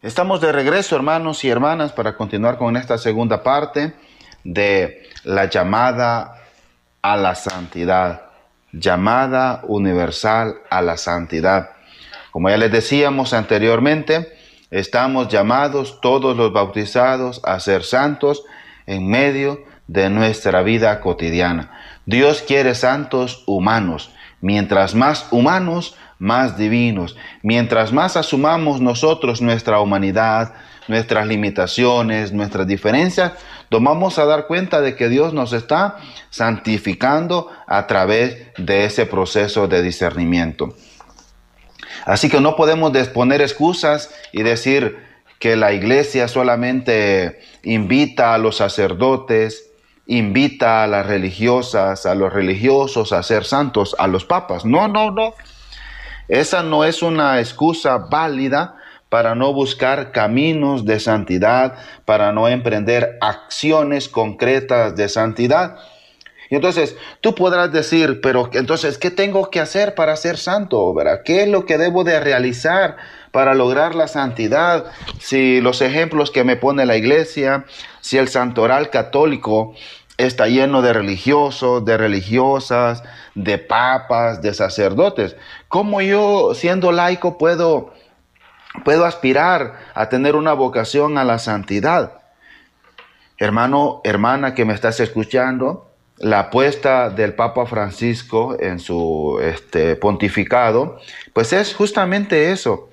Estamos 0.00 0.40
de 0.40 0.52
regreso, 0.52 0.96
hermanos 0.96 1.44
y 1.44 1.50
hermanas, 1.50 1.92
para 1.92 2.16
continuar 2.16 2.56
con 2.56 2.78
esta 2.78 2.96
segunda 2.96 3.42
parte 3.42 3.92
de 4.42 5.02
la 5.24 5.50
llamada 5.50 6.36
a 7.02 7.16
la 7.18 7.34
santidad, 7.34 8.27
llamada 8.72 9.62
universal 9.66 10.56
a 10.70 10.82
la 10.82 10.96
santidad. 10.96 11.70
Como 12.30 12.50
ya 12.50 12.56
les 12.56 12.70
decíamos 12.70 13.32
anteriormente, 13.32 14.36
estamos 14.70 15.28
llamados 15.28 16.00
todos 16.00 16.36
los 16.36 16.52
bautizados 16.52 17.40
a 17.44 17.58
ser 17.60 17.84
santos 17.84 18.44
en 18.86 19.08
medio 19.08 19.64
de 19.86 20.10
nuestra 20.10 20.62
vida 20.62 21.00
cotidiana. 21.00 21.72
Dios 22.06 22.42
quiere 22.42 22.74
santos 22.74 23.42
humanos. 23.46 24.10
Mientras 24.40 24.94
más 24.94 25.26
humanos, 25.30 25.96
más 26.18 26.56
divinos. 26.56 27.16
Mientras 27.42 27.92
más 27.92 28.16
asumamos 28.16 28.80
nosotros 28.80 29.40
nuestra 29.40 29.80
humanidad, 29.80 30.54
nuestras 30.88 31.26
limitaciones, 31.26 32.32
nuestras 32.32 32.66
diferencias, 32.66 33.32
tomamos 33.68 34.18
a 34.18 34.24
dar 34.24 34.46
cuenta 34.46 34.80
de 34.80 34.96
que 34.96 35.08
Dios 35.08 35.32
nos 35.32 35.52
está 35.52 35.98
santificando 36.30 37.50
a 37.66 37.86
través 37.86 38.48
de 38.56 38.84
ese 38.84 39.06
proceso 39.06 39.68
de 39.68 39.82
discernimiento. 39.82 40.74
Así 42.04 42.28
que 42.28 42.40
no 42.40 42.56
podemos 42.56 42.92
disponer 42.92 43.42
excusas 43.42 44.10
y 44.32 44.42
decir 44.42 45.06
que 45.38 45.56
la 45.56 45.72
iglesia 45.72 46.26
solamente 46.26 47.40
invita 47.62 48.34
a 48.34 48.38
los 48.38 48.56
sacerdotes, 48.56 49.70
invita 50.06 50.82
a 50.82 50.86
las 50.86 51.06
religiosas, 51.06 52.06
a 52.06 52.14
los 52.14 52.32
religiosos 52.32 53.12
a 53.12 53.22
ser 53.22 53.44
santos, 53.44 53.94
a 53.98 54.06
los 54.06 54.24
papas. 54.24 54.64
No, 54.64 54.88
no, 54.88 55.10
no. 55.10 55.34
Esa 56.28 56.62
no 56.62 56.84
es 56.84 57.02
una 57.02 57.40
excusa 57.40 57.98
válida 57.98 58.77
para 59.08 59.34
no 59.34 59.52
buscar 59.52 60.12
caminos 60.12 60.84
de 60.84 61.00
santidad, 61.00 61.74
para 62.04 62.32
no 62.32 62.48
emprender 62.48 63.18
acciones 63.20 64.08
concretas 64.08 64.96
de 64.96 65.08
santidad. 65.08 65.78
Y 66.50 66.54
entonces 66.54 66.96
tú 67.20 67.34
podrás 67.34 67.72
decir, 67.72 68.20
pero 68.22 68.48
entonces, 68.52 68.96
¿qué 68.96 69.10
tengo 69.10 69.50
que 69.50 69.60
hacer 69.60 69.94
para 69.94 70.16
ser 70.16 70.38
santo? 70.38 70.94
¿Qué 71.24 71.42
es 71.42 71.48
lo 71.48 71.66
que 71.66 71.76
debo 71.76 72.04
de 72.04 72.20
realizar 72.20 72.96
para 73.32 73.54
lograr 73.54 73.94
la 73.94 74.08
santidad? 74.08 74.86
Si 75.20 75.60
los 75.60 75.82
ejemplos 75.82 76.30
que 76.30 76.44
me 76.44 76.56
pone 76.56 76.86
la 76.86 76.96
iglesia, 76.96 77.66
si 78.00 78.16
el 78.16 78.28
santoral 78.28 78.88
católico 78.88 79.74
está 80.16 80.48
lleno 80.48 80.82
de 80.82 80.92
religiosos, 80.92 81.84
de 81.84 81.96
religiosas, 81.96 83.02
de 83.34 83.56
papas, 83.58 84.42
de 84.42 84.52
sacerdotes. 84.52 85.36
¿Cómo 85.68 86.00
yo, 86.00 86.54
siendo 86.54 86.92
laico, 86.92 87.38
puedo, 87.38 87.92
puedo 88.88 89.04
aspirar 89.04 89.74
a 89.92 90.08
tener 90.08 90.34
una 90.34 90.54
vocación 90.54 91.18
a 91.18 91.24
la 91.24 91.38
santidad? 91.38 92.22
Hermano, 93.36 94.00
hermana 94.02 94.54
que 94.54 94.64
me 94.64 94.72
estás 94.72 94.98
escuchando, 95.00 95.90
la 96.16 96.38
apuesta 96.38 97.10
del 97.10 97.34
Papa 97.34 97.66
Francisco 97.66 98.56
en 98.58 98.78
su 98.78 99.40
este, 99.42 99.94
pontificado, 99.96 100.98
pues 101.34 101.52
es 101.52 101.74
justamente 101.74 102.50
eso, 102.50 102.88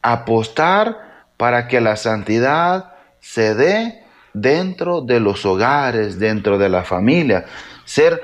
apostar 0.00 1.26
para 1.36 1.66
que 1.66 1.80
la 1.80 1.96
santidad 1.96 2.92
se 3.18 3.56
dé 3.56 4.04
dentro 4.32 5.00
de 5.00 5.18
los 5.18 5.44
hogares, 5.44 6.20
dentro 6.20 6.56
de 6.56 6.68
la 6.68 6.84
familia, 6.84 7.46
ser 7.84 8.22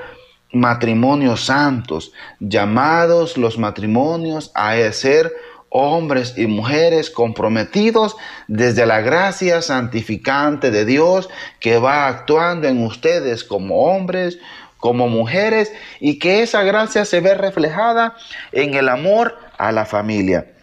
matrimonios 0.53 1.43
santos, 1.43 2.13
llamados 2.39 3.37
los 3.37 3.57
matrimonios 3.57 4.51
a 4.55 4.77
ser 4.93 5.33
hombres 5.69 6.33
y 6.37 6.47
mujeres 6.47 7.09
comprometidos 7.09 8.15
desde 8.47 8.85
la 8.85 9.01
gracia 9.01 9.61
santificante 9.61 10.71
de 10.71 10.85
Dios 10.85 11.29
que 11.59 11.77
va 11.77 12.07
actuando 12.07 12.67
en 12.67 12.83
ustedes 12.83 13.43
como 13.43 13.85
hombres, 13.85 14.39
como 14.77 15.07
mujeres, 15.07 15.71
y 15.99 16.19
que 16.19 16.41
esa 16.41 16.63
gracia 16.63 17.05
se 17.05 17.19
ve 17.19 17.35
reflejada 17.35 18.15
en 18.51 18.73
el 18.73 18.89
amor 18.89 19.37
a 19.57 19.71
la 19.71 19.85
familia. 19.85 20.53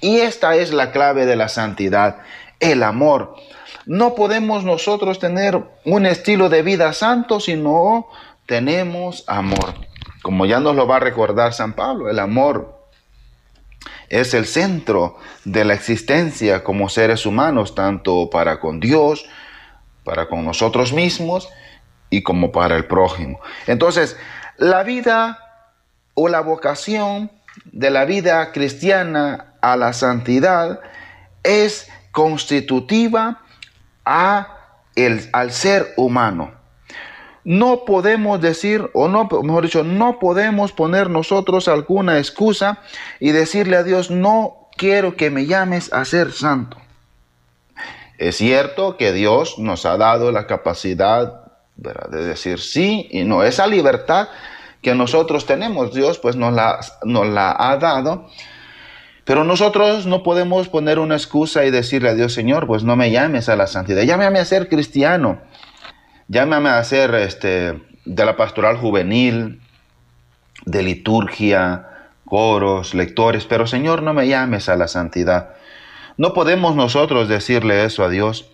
Y 0.00 0.18
esta 0.18 0.56
es 0.56 0.72
la 0.72 0.92
clave 0.92 1.26
de 1.26 1.36
la 1.36 1.48
santidad, 1.48 2.18
el 2.60 2.82
amor. 2.82 3.36
No 3.84 4.14
podemos 4.14 4.64
nosotros 4.64 5.18
tener 5.18 5.62
un 5.84 6.06
estilo 6.06 6.48
de 6.48 6.62
vida 6.62 6.92
santo 6.92 7.38
si 7.38 7.54
no 7.54 8.08
tenemos 8.46 9.24
amor. 9.26 9.74
Como 10.22 10.46
ya 10.46 10.58
nos 10.58 10.74
lo 10.74 10.88
va 10.88 10.96
a 10.96 11.00
recordar 11.00 11.52
San 11.52 11.74
Pablo, 11.74 12.10
el 12.10 12.18
amor 12.18 12.75
es 14.08 14.34
el 14.34 14.46
centro 14.46 15.18
de 15.44 15.64
la 15.64 15.74
existencia 15.74 16.64
como 16.64 16.88
seres 16.88 17.26
humanos, 17.26 17.74
tanto 17.74 18.30
para 18.30 18.60
con 18.60 18.80
Dios, 18.80 19.26
para 20.04 20.28
con 20.28 20.44
nosotros 20.44 20.92
mismos 20.92 21.48
y 22.10 22.22
como 22.22 22.52
para 22.52 22.76
el 22.76 22.86
prójimo. 22.86 23.40
Entonces, 23.66 24.16
la 24.56 24.82
vida 24.82 25.38
o 26.14 26.28
la 26.28 26.40
vocación 26.40 27.30
de 27.64 27.90
la 27.90 28.04
vida 28.04 28.52
cristiana 28.52 29.54
a 29.60 29.76
la 29.76 29.92
santidad 29.92 30.80
es 31.42 31.88
constitutiva 32.12 33.42
a 34.04 34.56
el, 34.94 35.28
al 35.32 35.52
ser 35.52 35.92
humano. 35.96 36.55
No 37.46 37.84
podemos 37.84 38.40
decir, 38.40 38.90
o 38.92 39.06
no, 39.06 39.28
mejor 39.44 39.62
dicho, 39.62 39.84
no 39.84 40.18
podemos 40.18 40.72
poner 40.72 41.08
nosotros 41.08 41.68
alguna 41.68 42.18
excusa 42.18 42.80
y 43.20 43.30
decirle 43.30 43.76
a 43.76 43.84
Dios, 43.84 44.10
no 44.10 44.68
quiero 44.76 45.14
que 45.14 45.30
me 45.30 45.46
llames 45.46 45.92
a 45.92 46.04
ser 46.04 46.32
santo. 46.32 46.76
Es 48.18 48.38
cierto 48.38 48.96
que 48.96 49.12
Dios 49.12 49.60
nos 49.60 49.86
ha 49.86 49.96
dado 49.96 50.32
la 50.32 50.48
capacidad 50.48 51.44
de 51.76 52.24
decir 52.24 52.58
sí 52.58 53.06
y 53.12 53.22
no. 53.22 53.44
Esa 53.44 53.68
libertad 53.68 54.26
que 54.82 54.96
nosotros 54.96 55.46
tenemos, 55.46 55.94
Dios 55.94 56.18
pues 56.18 56.34
nos 56.34 56.52
la, 56.52 56.80
nos 57.04 57.28
la 57.28 57.54
ha 57.56 57.76
dado. 57.76 58.28
Pero 59.24 59.44
nosotros 59.44 60.04
no 60.06 60.24
podemos 60.24 60.68
poner 60.68 60.98
una 60.98 61.14
excusa 61.14 61.64
y 61.64 61.70
decirle 61.70 62.08
a 62.08 62.14
Dios, 62.14 62.32
Señor, 62.32 62.66
pues 62.66 62.82
no 62.82 62.96
me 62.96 63.12
llames 63.12 63.48
a 63.48 63.54
la 63.54 63.68
santidad, 63.68 64.02
llámame 64.02 64.40
a 64.40 64.44
ser 64.44 64.68
cristiano, 64.68 65.38
llámame 66.28 66.70
a 66.70 66.82
ser 66.84 67.14
este, 67.14 67.80
de 68.04 68.24
la 68.24 68.36
pastoral 68.36 68.76
juvenil, 68.76 69.60
de 70.64 70.82
liturgia, 70.82 71.88
coros, 72.24 72.94
lectores, 72.94 73.44
pero 73.44 73.66
Señor, 73.66 74.02
no 74.02 74.14
me 74.14 74.28
llames 74.28 74.68
a 74.68 74.76
la 74.76 74.88
santidad. 74.88 75.54
No 76.16 76.32
podemos 76.32 76.74
nosotros 76.74 77.28
decirle 77.28 77.84
eso 77.84 78.04
a 78.04 78.08
Dios, 78.08 78.50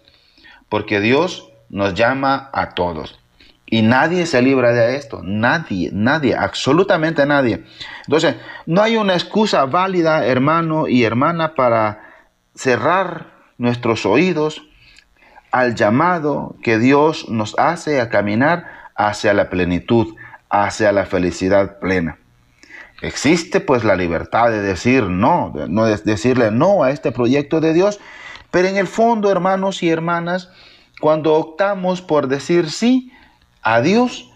porque 0.69 1.01
Dios 1.01 1.49
nos 1.69 1.95
llama 1.95 2.51
a 2.53 2.71
todos. 2.71 3.19
Y 3.67 3.81
nadie 3.81 4.27
se 4.27 4.43
libra 4.43 4.73
de 4.73 4.97
esto, 4.97 5.23
nadie, 5.25 5.91
nadie, 5.93 6.37
absolutamente 6.37 7.25
nadie. 7.25 7.65
Entonces, 8.07 8.37
no 8.67 8.83
hay 8.83 8.97
una 8.97 9.15
excusa 9.15 9.65
válida, 9.65 10.27
hermano 10.27 10.89
y 10.89 11.05
hermana, 11.05 11.55
para 11.55 12.03
cerrar 12.55 13.33
nuestros 13.57 14.05
oídos 14.05 14.63
al 15.53 15.75
llamado 15.75 16.57
que 16.63 16.79
Dios 16.79 17.29
nos 17.29 17.57
hace 17.59 18.01
a 18.01 18.09
caminar 18.09 18.67
hacia 18.97 19.35
la 19.35 19.51
plenitud, 19.51 20.15
hacia 20.51 20.93
la 20.93 21.05
felicidad 21.07 21.79
plena. 21.79 22.19
Existe 23.03 23.61
pues 23.61 23.85
la 23.85 23.95
libertad 23.95 24.51
de 24.51 24.63
decir 24.63 25.05
no, 25.05 25.53
de 25.55 25.69
no 25.69 25.87
decirle 25.87 26.51
no 26.51 26.83
a 26.83 26.91
este 26.91 27.13
proyecto 27.13 27.61
de 27.61 27.75
Dios, 27.75 28.01
pero 28.51 28.69
en 28.69 28.77
el 28.77 28.87
fondo, 28.87 29.31
hermanos 29.31 29.83
y 29.83 29.91
hermanas, 29.91 30.51
cuando 31.01 31.35
optamos 31.35 32.01
por 32.01 32.29
decir 32.29 32.71
sí 32.71 33.13
a 33.63 33.81
Dios, 33.81 34.31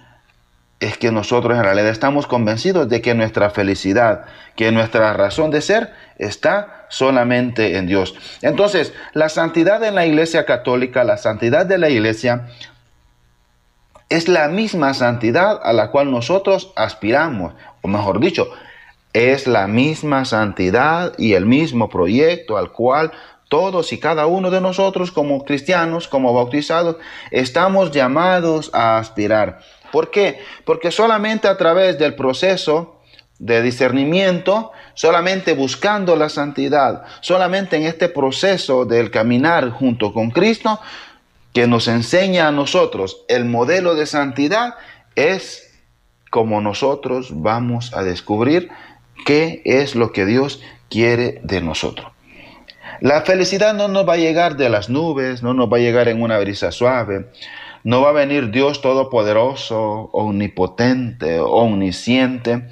es 0.80 0.98
que 0.98 1.12
nosotros 1.12 1.56
en 1.56 1.64
realidad 1.64 1.88
estamos 1.88 2.26
convencidos 2.26 2.88
de 2.88 3.00
que 3.00 3.14
nuestra 3.14 3.50
felicidad, 3.50 4.26
que 4.56 4.72
nuestra 4.72 5.12
razón 5.14 5.50
de 5.50 5.62
ser 5.62 5.92
está 6.18 6.75
solamente 6.88 7.76
en 7.76 7.86
Dios. 7.86 8.14
Entonces, 8.42 8.92
la 9.12 9.28
santidad 9.28 9.82
en 9.84 9.94
la 9.94 10.06
Iglesia 10.06 10.44
Católica, 10.44 11.04
la 11.04 11.16
santidad 11.16 11.66
de 11.66 11.78
la 11.78 11.90
Iglesia, 11.90 12.48
es 14.08 14.28
la 14.28 14.48
misma 14.48 14.94
santidad 14.94 15.60
a 15.62 15.72
la 15.72 15.90
cual 15.90 16.10
nosotros 16.10 16.72
aspiramos, 16.76 17.54
o 17.82 17.88
mejor 17.88 18.20
dicho, 18.20 18.48
es 19.12 19.46
la 19.46 19.66
misma 19.66 20.24
santidad 20.24 21.14
y 21.18 21.32
el 21.32 21.46
mismo 21.46 21.88
proyecto 21.88 22.56
al 22.56 22.70
cual 22.70 23.12
todos 23.48 23.92
y 23.92 23.98
cada 23.98 24.26
uno 24.26 24.50
de 24.50 24.60
nosotros 24.60 25.10
como 25.10 25.44
cristianos, 25.44 26.08
como 26.08 26.34
bautizados, 26.34 26.96
estamos 27.30 27.92
llamados 27.92 28.70
a 28.74 28.98
aspirar. 28.98 29.60
¿Por 29.92 30.10
qué? 30.10 30.40
Porque 30.64 30.90
solamente 30.90 31.48
a 31.48 31.56
través 31.56 31.98
del 31.98 32.14
proceso 32.14 32.95
de 33.38 33.62
discernimiento, 33.62 34.72
solamente 34.94 35.54
buscando 35.54 36.16
la 36.16 36.28
santidad, 36.28 37.04
solamente 37.20 37.76
en 37.76 37.82
este 37.82 38.08
proceso 38.08 38.84
del 38.84 39.10
caminar 39.10 39.70
junto 39.70 40.12
con 40.12 40.30
Cristo, 40.30 40.80
que 41.52 41.66
nos 41.66 41.88
enseña 41.88 42.48
a 42.48 42.52
nosotros 42.52 43.24
el 43.28 43.44
modelo 43.44 43.94
de 43.94 44.06
santidad, 44.06 44.74
es 45.14 45.74
como 46.30 46.60
nosotros 46.60 47.30
vamos 47.32 47.94
a 47.94 48.02
descubrir 48.02 48.68
qué 49.24 49.62
es 49.64 49.94
lo 49.94 50.12
que 50.12 50.26
Dios 50.26 50.60
quiere 50.90 51.40
de 51.44 51.60
nosotros. 51.60 52.12
La 53.00 53.22
felicidad 53.22 53.74
no 53.74 53.88
nos 53.88 54.08
va 54.08 54.14
a 54.14 54.18
llegar 54.18 54.56
de 54.56 54.70
las 54.70 54.88
nubes, 54.88 55.42
no 55.42 55.52
nos 55.52 55.70
va 55.70 55.76
a 55.76 55.80
llegar 55.80 56.08
en 56.08 56.22
una 56.22 56.38
brisa 56.38 56.72
suave, 56.72 57.30
no 57.84 58.00
va 58.00 58.10
a 58.10 58.12
venir 58.12 58.50
Dios 58.50 58.80
todopoderoso, 58.80 60.10
omnipotente, 60.12 61.38
omnisciente, 61.40 62.68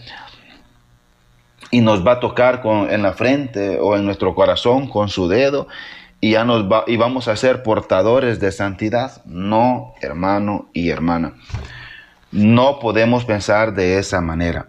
y 1.70 1.80
nos 1.80 2.06
va 2.06 2.12
a 2.12 2.20
tocar 2.20 2.62
con, 2.62 2.90
en 2.90 3.02
la 3.02 3.12
frente 3.12 3.78
o 3.80 3.96
en 3.96 4.04
nuestro 4.04 4.34
corazón 4.34 4.88
con 4.88 5.08
su 5.08 5.28
dedo 5.28 5.68
y 6.24 6.30
ya 6.30 6.44
nos 6.44 6.70
va, 6.70 6.84
y 6.86 6.96
vamos 6.96 7.28
a 7.28 7.36
ser 7.36 7.62
portadores 7.62 8.40
de 8.40 8.50
santidad. 8.50 9.22
No, 9.26 9.92
hermano 10.00 10.70
y 10.72 10.88
hermana. 10.88 11.34
No 12.32 12.78
podemos 12.78 13.26
pensar 13.26 13.74
de 13.74 13.98
esa 13.98 14.22
manera. 14.22 14.68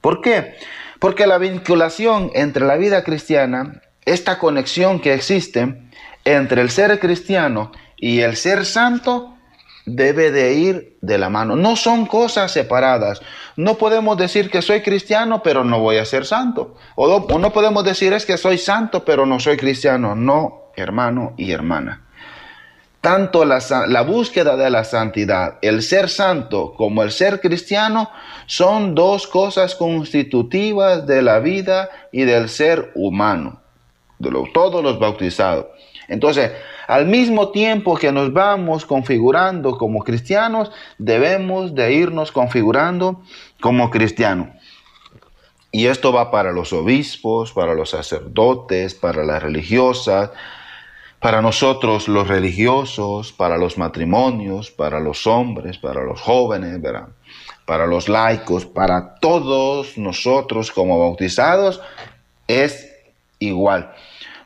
¿Por 0.00 0.20
qué? 0.20 0.56
Porque 0.98 1.28
la 1.28 1.38
vinculación 1.38 2.32
entre 2.34 2.66
la 2.66 2.74
vida 2.74 3.04
cristiana, 3.04 3.80
esta 4.04 4.40
conexión 4.40 4.98
que 4.98 5.14
existe 5.14 5.82
entre 6.24 6.62
el 6.62 6.70
ser 6.70 6.98
cristiano 6.98 7.70
y 7.96 8.20
el 8.20 8.34
ser 8.34 8.64
santo, 8.64 9.31
debe 9.84 10.30
de 10.30 10.54
ir 10.54 10.96
de 11.00 11.18
la 11.18 11.28
mano. 11.28 11.56
No 11.56 11.76
son 11.76 12.06
cosas 12.06 12.52
separadas. 12.52 13.20
No 13.56 13.76
podemos 13.76 14.16
decir 14.16 14.50
que 14.50 14.62
soy 14.62 14.82
cristiano, 14.82 15.42
pero 15.42 15.64
no 15.64 15.80
voy 15.80 15.96
a 15.96 16.04
ser 16.04 16.24
santo. 16.24 16.76
O 16.94 17.08
no, 17.38 17.52
podemos 17.52 17.84
decir 17.84 18.12
es 18.12 18.24
que 18.24 18.36
soy 18.36 18.58
santo, 18.58 19.04
pero 19.04 19.26
no 19.26 19.40
soy 19.40 19.56
cristiano. 19.56 20.14
No, 20.14 20.70
hermano 20.76 21.34
y 21.36 21.52
hermana. 21.52 22.06
Tanto 23.00 23.44
la, 23.44 23.58
la, 23.88 24.02
búsqueda 24.02 24.56
de 24.56 24.70
la 24.70 24.84
santidad, 24.84 25.58
el 25.60 25.82
ser 25.82 26.08
santo 26.08 26.72
como 26.74 27.02
el 27.02 27.10
ser 27.10 27.40
cristiano 27.40 28.10
son 28.46 28.94
dos 28.94 29.26
cosas 29.26 29.74
constitutivas 29.74 31.04
de 31.04 31.20
la 31.20 31.40
vida 31.40 31.90
y 32.12 32.22
del 32.22 32.48
ser 32.48 32.92
humano, 32.94 33.60
de 34.20 34.30
todos 34.54 34.84
los 34.84 35.00
bautizados. 35.00 35.66
Entonces, 36.12 36.52
al 36.88 37.06
mismo 37.06 37.50
tiempo 37.52 37.96
que 37.96 38.12
nos 38.12 38.34
vamos 38.34 38.84
configurando 38.84 39.78
como 39.78 40.04
cristianos, 40.04 40.70
debemos 40.98 41.74
de 41.74 41.94
irnos 41.94 42.30
configurando 42.30 43.22
como 43.62 43.88
cristianos. 43.90 44.48
Y 45.70 45.86
esto 45.86 46.12
va 46.12 46.30
para 46.30 46.52
los 46.52 46.74
obispos, 46.74 47.52
para 47.52 47.72
los 47.72 47.90
sacerdotes, 47.90 48.94
para 48.94 49.24
las 49.24 49.42
religiosas, 49.42 50.30
para 51.18 51.40
nosotros 51.40 52.08
los 52.08 52.28
religiosos, 52.28 53.32
para 53.32 53.56
los 53.56 53.78
matrimonios, 53.78 54.70
para 54.70 55.00
los 55.00 55.26
hombres, 55.26 55.78
para 55.78 56.04
los 56.04 56.20
jóvenes, 56.20 56.78
para 57.64 57.86
los 57.86 58.10
laicos, 58.10 58.66
para 58.66 59.14
todos 59.14 59.96
nosotros 59.96 60.70
como 60.70 60.98
bautizados, 60.98 61.80
es 62.48 62.92
igual. 63.38 63.94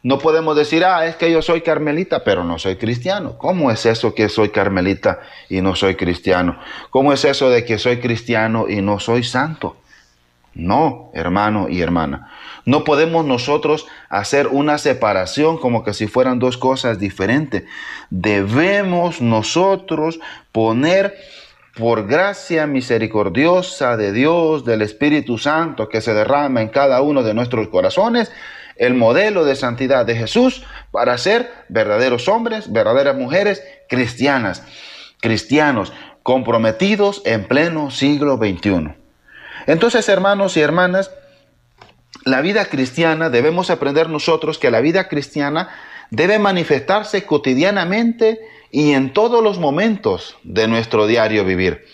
No 0.06 0.18
podemos 0.18 0.54
decir, 0.56 0.84
ah, 0.84 1.04
es 1.04 1.16
que 1.16 1.32
yo 1.32 1.42
soy 1.42 1.62
carmelita, 1.62 2.22
pero 2.22 2.44
no 2.44 2.60
soy 2.60 2.76
cristiano. 2.76 3.36
¿Cómo 3.38 3.72
es 3.72 3.86
eso 3.86 4.14
que 4.14 4.28
soy 4.28 4.50
carmelita 4.50 5.18
y 5.48 5.60
no 5.62 5.74
soy 5.74 5.96
cristiano? 5.96 6.60
¿Cómo 6.90 7.12
es 7.12 7.24
eso 7.24 7.50
de 7.50 7.64
que 7.64 7.76
soy 7.76 7.98
cristiano 7.98 8.66
y 8.68 8.82
no 8.82 9.00
soy 9.00 9.24
santo? 9.24 9.78
No, 10.54 11.10
hermano 11.12 11.68
y 11.68 11.80
hermana. 11.80 12.30
No 12.64 12.84
podemos 12.84 13.24
nosotros 13.24 13.88
hacer 14.08 14.46
una 14.46 14.78
separación 14.78 15.58
como 15.58 15.82
que 15.82 15.92
si 15.92 16.06
fueran 16.06 16.38
dos 16.38 16.56
cosas 16.56 17.00
diferentes. 17.00 17.64
Debemos 18.08 19.20
nosotros 19.20 20.20
poner 20.52 21.16
por 21.76 22.06
gracia 22.06 22.68
misericordiosa 22.68 23.96
de 23.96 24.12
Dios, 24.12 24.64
del 24.64 24.82
Espíritu 24.82 25.36
Santo 25.36 25.88
que 25.88 26.00
se 26.00 26.14
derrama 26.14 26.62
en 26.62 26.68
cada 26.68 27.02
uno 27.02 27.24
de 27.24 27.34
nuestros 27.34 27.66
corazones, 27.66 28.30
el 28.76 28.94
modelo 28.94 29.44
de 29.44 29.56
santidad 29.56 30.06
de 30.06 30.16
Jesús 30.16 30.64
para 30.90 31.18
ser 31.18 31.50
verdaderos 31.68 32.28
hombres, 32.28 32.72
verdaderas 32.72 33.16
mujeres 33.16 33.62
cristianas, 33.88 34.62
cristianos 35.20 35.92
comprometidos 36.22 37.22
en 37.24 37.44
pleno 37.44 37.90
siglo 37.90 38.36
XXI. 38.36 38.94
Entonces, 39.66 40.08
hermanos 40.08 40.56
y 40.56 40.60
hermanas, 40.60 41.10
la 42.24 42.40
vida 42.40 42.64
cristiana, 42.66 43.30
debemos 43.30 43.70
aprender 43.70 44.08
nosotros 44.08 44.58
que 44.58 44.70
la 44.70 44.80
vida 44.80 45.08
cristiana 45.08 45.68
debe 46.10 46.38
manifestarse 46.38 47.24
cotidianamente 47.24 48.40
y 48.70 48.92
en 48.92 49.12
todos 49.12 49.42
los 49.42 49.58
momentos 49.58 50.36
de 50.42 50.68
nuestro 50.68 51.06
diario 51.06 51.44
vivir. 51.44 51.84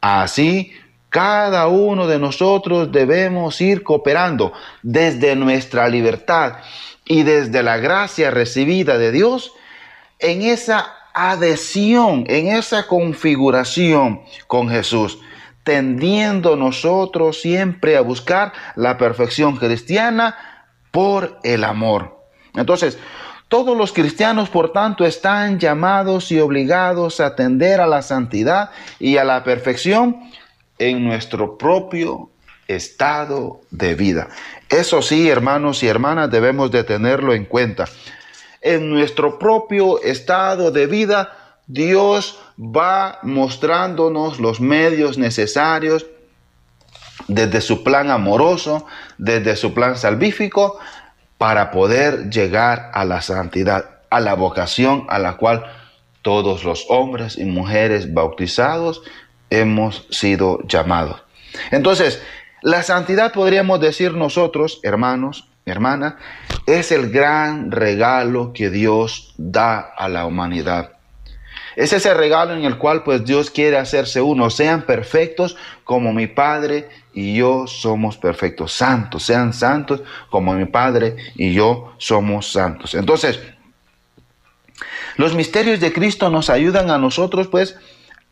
Así, 0.00 0.72
cada 1.14 1.68
uno 1.68 2.08
de 2.08 2.18
nosotros 2.18 2.90
debemos 2.90 3.60
ir 3.60 3.84
cooperando 3.84 4.52
desde 4.82 5.36
nuestra 5.36 5.88
libertad 5.88 6.54
y 7.04 7.22
desde 7.22 7.62
la 7.62 7.76
gracia 7.76 8.32
recibida 8.32 8.98
de 8.98 9.12
Dios 9.12 9.52
en 10.18 10.42
esa 10.42 10.92
adhesión, 11.14 12.24
en 12.26 12.48
esa 12.48 12.88
configuración 12.88 14.22
con 14.48 14.68
Jesús 14.68 15.20
tendiendo 15.62 16.56
nosotros 16.56 17.40
siempre 17.40 17.96
a 17.96 18.00
buscar 18.00 18.52
la 18.74 18.98
perfección 18.98 19.56
cristiana 19.56 20.66
por 20.90 21.38
el 21.44 21.62
amor. 21.62 22.26
Entonces, 22.56 22.98
Todos 23.46 23.76
los 23.76 23.92
cristianos, 23.92 24.48
por 24.48 24.72
tanto, 24.72 25.04
están 25.04 25.60
llamados 25.60 26.32
y 26.32 26.40
obligados 26.40 27.20
a 27.20 27.26
atender 27.26 27.80
a 27.80 27.86
la 27.86 28.02
santidad 28.02 28.70
y 28.98 29.18
a 29.18 29.22
la 29.22 29.44
perfección 29.44 30.28
en 30.78 31.04
nuestro 31.04 31.56
propio 31.56 32.30
estado 32.68 33.60
de 33.70 33.94
vida. 33.94 34.28
Eso 34.68 35.02
sí, 35.02 35.28
hermanos 35.28 35.82
y 35.82 35.88
hermanas, 35.88 36.30
debemos 36.30 36.70
de 36.70 36.84
tenerlo 36.84 37.34
en 37.34 37.44
cuenta. 37.44 37.86
En 38.60 38.90
nuestro 38.90 39.38
propio 39.38 40.02
estado 40.02 40.70
de 40.70 40.86
vida, 40.86 41.32
Dios 41.66 42.38
va 42.58 43.18
mostrándonos 43.22 44.40
los 44.40 44.60
medios 44.60 45.18
necesarios 45.18 46.06
desde 47.28 47.60
su 47.60 47.84
plan 47.84 48.10
amoroso, 48.10 48.86
desde 49.18 49.56
su 49.56 49.72
plan 49.72 49.96
salvífico, 49.96 50.78
para 51.38 51.70
poder 51.70 52.30
llegar 52.30 52.90
a 52.94 53.04
la 53.04 53.20
santidad, 53.20 54.00
a 54.10 54.20
la 54.20 54.34
vocación 54.34 55.06
a 55.08 55.18
la 55.18 55.36
cual 55.36 55.64
todos 56.22 56.64
los 56.64 56.86
hombres 56.88 57.36
y 57.36 57.44
mujeres 57.44 58.14
bautizados 58.14 59.02
hemos 59.60 60.06
sido 60.10 60.60
llamados. 60.66 61.22
Entonces, 61.70 62.22
la 62.62 62.82
santidad 62.82 63.32
podríamos 63.32 63.80
decir 63.80 64.14
nosotros, 64.14 64.80
hermanos, 64.82 65.48
hermanas, 65.66 66.14
es 66.66 66.92
el 66.92 67.10
gran 67.10 67.70
regalo 67.70 68.52
que 68.52 68.70
Dios 68.70 69.34
da 69.36 69.80
a 69.80 70.08
la 70.08 70.26
humanidad. 70.26 70.92
Es 71.76 71.92
ese 71.92 72.14
regalo 72.14 72.54
en 72.54 72.64
el 72.64 72.78
cual 72.78 73.02
pues 73.02 73.24
Dios 73.24 73.50
quiere 73.50 73.76
hacerse 73.78 74.20
uno. 74.20 74.48
Sean 74.50 74.82
perfectos 74.82 75.56
como 75.82 76.12
mi 76.12 76.26
Padre 76.26 76.88
y 77.12 77.34
yo 77.36 77.66
somos 77.66 78.16
perfectos. 78.16 78.72
Santos, 78.72 79.24
sean 79.24 79.52
santos 79.52 80.02
como 80.30 80.54
mi 80.54 80.66
Padre 80.66 81.16
y 81.34 81.52
yo 81.52 81.94
somos 81.98 82.52
santos. 82.52 82.94
Entonces, 82.94 83.40
los 85.16 85.34
misterios 85.34 85.80
de 85.80 85.92
Cristo 85.92 86.30
nos 86.30 86.48
ayudan 86.50 86.90
a 86.90 86.98
nosotros 86.98 87.48
pues 87.48 87.76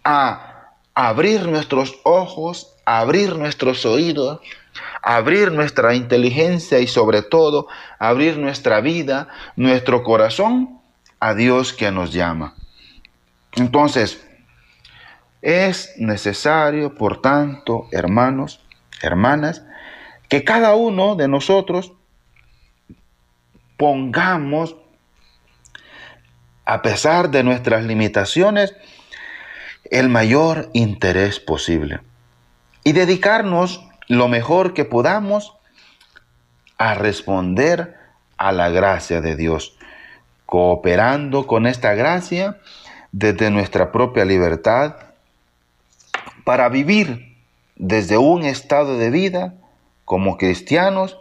a 0.04 0.51
abrir 0.94 1.46
nuestros 1.46 1.98
ojos 2.04 2.72
abrir 2.84 3.36
nuestros 3.36 3.84
oídos, 3.86 4.40
abrir 5.02 5.52
nuestra 5.52 5.94
inteligencia 5.94 6.78
y 6.80 6.86
sobre 6.86 7.22
todo 7.22 7.68
abrir 7.98 8.38
nuestra 8.38 8.80
vida, 8.80 9.28
nuestro 9.56 10.02
corazón 10.02 10.80
a 11.20 11.34
Dios 11.34 11.72
que 11.72 11.90
nos 11.90 12.12
llama. 12.12 12.54
Entonces, 13.52 14.26
es 15.42 15.94
necesario, 15.98 16.94
por 16.94 17.20
tanto, 17.20 17.88
hermanos, 17.90 18.60
hermanas, 19.02 19.62
que 20.28 20.44
cada 20.44 20.74
uno 20.74 21.14
de 21.14 21.28
nosotros 21.28 21.92
pongamos, 23.76 24.76
a 26.64 26.80
pesar 26.80 27.30
de 27.30 27.42
nuestras 27.42 27.84
limitaciones, 27.84 28.74
el 29.90 30.08
mayor 30.08 30.70
interés 30.72 31.40
posible. 31.40 32.00
Y 32.84 32.92
dedicarnos 32.92 33.86
lo 34.08 34.28
mejor 34.28 34.74
que 34.74 34.84
podamos 34.84 35.54
a 36.78 36.94
responder 36.94 37.96
a 38.36 38.52
la 38.52 38.70
gracia 38.70 39.20
de 39.20 39.36
Dios, 39.36 39.76
cooperando 40.46 41.46
con 41.46 41.66
esta 41.66 41.94
gracia 41.94 42.58
desde 43.12 43.50
nuestra 43.50 43.92
propia 43.92 44.24
libertad 44.24 44.96
para 46.44 46.68
vivir 46.68 47.36
desde 47.76 48.18
un 48.18 48.42
estado 48.42 48.98
de 48.98 49.10
vida 49.10 49.54
como 50.04 50.38
cristianos 50.38 51.18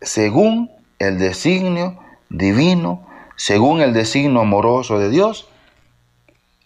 según 0.00 0.70
el 0.98 1.18
designio 1.18 1.98
divino, 2.28 3.06
según 3.36 3.80
el 3.80 3.92
designio 3.92 4.40
amoroso 4.40 4.98
de 4.98 5.10
Dios 5.10 5.48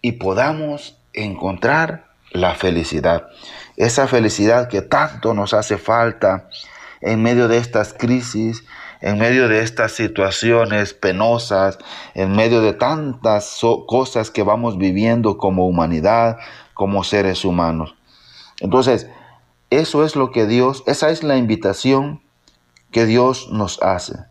y 0.01 0.13
podamos 0.13 0.97
encontrar 1.13 2.07
la 2.31 2.55
felicidad 2.55 3.27
esa 3.79 4.07
felicidad 4.07 4.67
que 4.67 4.81
tanto 4.81 5.33
nos 5.33 5.53
hace 5.53 5.77
falta 5.77 6.49
en 6.99 7.23
medio 7.23 7.47
de 7.47 7.57
estas 7.57 7.93
crisis, 7.93 8.65
en 8.99 9.17
medio 9.17 9.47
de 9.47 9.61
estas 9.61 9.93
situaciones 9.93 10.93
penosas, 10.93 11.79
en 12.13 12.33
medio 12.33 12.61
de 12.61 12.73
tantas 12.73 13.61
cosas 13.87 14.31
que 14.31 14.43
vamos 14.43 14.77
viviendo 14.77 15.37
como 15.37 15.65
humanidad, 15.65 16.39
como 16.73 17.05
seres 17.05 17.45
humanos. 17.45 17.95
Entonces, 18.59 19.07
eso 19.69 20.03
es 20.03 20.17
lo 20.17 20.31
que 20.31 20.45
Dios, 20.45 20.83
esa 20.85 21.09
es 21.09 21.23
la 21.23 21.37
invitación 21.37 22.21
que 22.91 23.05
Dios 23.05 23.47
nos 23.49 23.81
hace. 23.81 24.25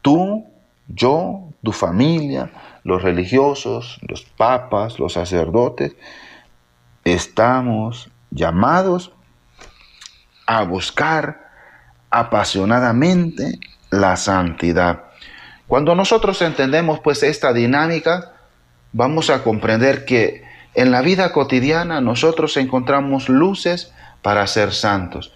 Tú, 0.00 0.46
yo, 0.88 1.48
tu 1.62 1.72
familia, 1.72 2.50
los 2.82 3.02
religiosos, 3.02 3.98
los 4.06 4.22
papas, 4.22 4.98
los 4.98 5.14
sacerdotes, 5.14 5.96
estamos 7.04 8.10
llamados 8.30 9.12
a 10.46 10.62
buscar 10.64 11.48
apasionadamente 12.10 13.58
la 13.90 14.16
santidad. 14.16 15.04
Cuando 15.66 15.94
nosotros 15.94 16.42
entendemos 16.42 17.00
pues 17.00 17.22
esta 17.22 17.52
dinámica, 17.52 18.32
vamos 18.92 19.30
a 19.30 19.42
comprender 19.42 20.04
que 20.04 20.44
en 20.74 20.90
la 20.90 21.00
vida 21.00 21.32
cotidiana 21.32 22.00
nosotros 22.00 22.56
encontramos 22.56 23.28
luces 23.28 23.92
para 24.22 24.46
ser 24.46 24.72
santos. 24.72 25.32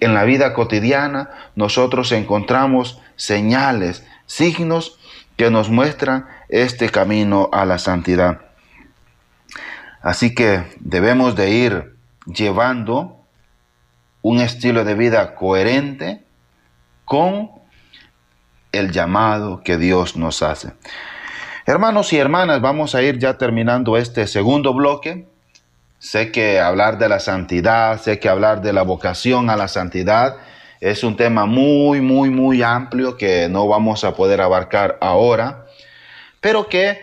En 0.00 0.14
la 0.14 0.24
vida 0.24 0.52
cotidiana 0.52 1.30
nosotros 1.54 2.12
encontramos 2.12 3.00
señales, 3.16 4.06
signos 4.26 4.98
que 5.36 5.50
nos 5.50 5.70
muestran 5.70 6.26
este 6.48 6.88
camino 6.88 7.48
a 7.52 7.64
la 7.64 7.78
santidad. 7.78 8.40
Así 10.02 10.34
que 10.34 10.64
debemos 10.80 11.36
de 11.36 11.50
ir 11.50 11.96
llevando 12.26 13.16
un 14.22 14.40
estilo 14.40 14.84
de 14.84 14.94
vida 14.94 15.34
coherente 15.34 16.24
con 17.04 17.50
el 18.72 18.92
llamado 18.92 19.62
que 19.62 19.78
Dios 19.78 20.16
nos 20.16 20.42
hace. 20.42 20.72
Hermanos 21.64 22.12
y 22.12 22.18
hermanas, 22.18 22.60
vamos 22.60 22.94
a 22.94 23.02
ir 23.02 23.18
ya 23.18 23.38
terminando 23.38 23.96
este 23.96 24.26
segundo 24.26 24.72
bloque. 24.74 25.28
Sé 25.98 26.30
que 26.30 26.60
hablar 26.60 26.98
de 26.98 27.08
la 27.08 27.18
santidad, 27.18 28.00
sé 28.00 28.20
que 28.20 28.28
hablar 28.28 28.62
de 28.62 28.72
la 28.72 28.82
vocación 28.82 29.50
a 29.50 29.56
la 29.56 29.66
santidad 29.66 30.36
es 30.80 31.04
un 31.04 31.16
tema 31.16 31.46
muy, 31.46 32.00
muy, 32.00 32.30
muy 32.30 32.62
amplio 32.62 33.16
que 33.16 33.48
no 33.48 33.66
vamos 33.68 34.04
a 34.04 34.14
poder 34.14 34.40
abarcar 34.40 34.98
ahora, 35.00 35.66
pero 36.40 36.68
que 36.68 36.98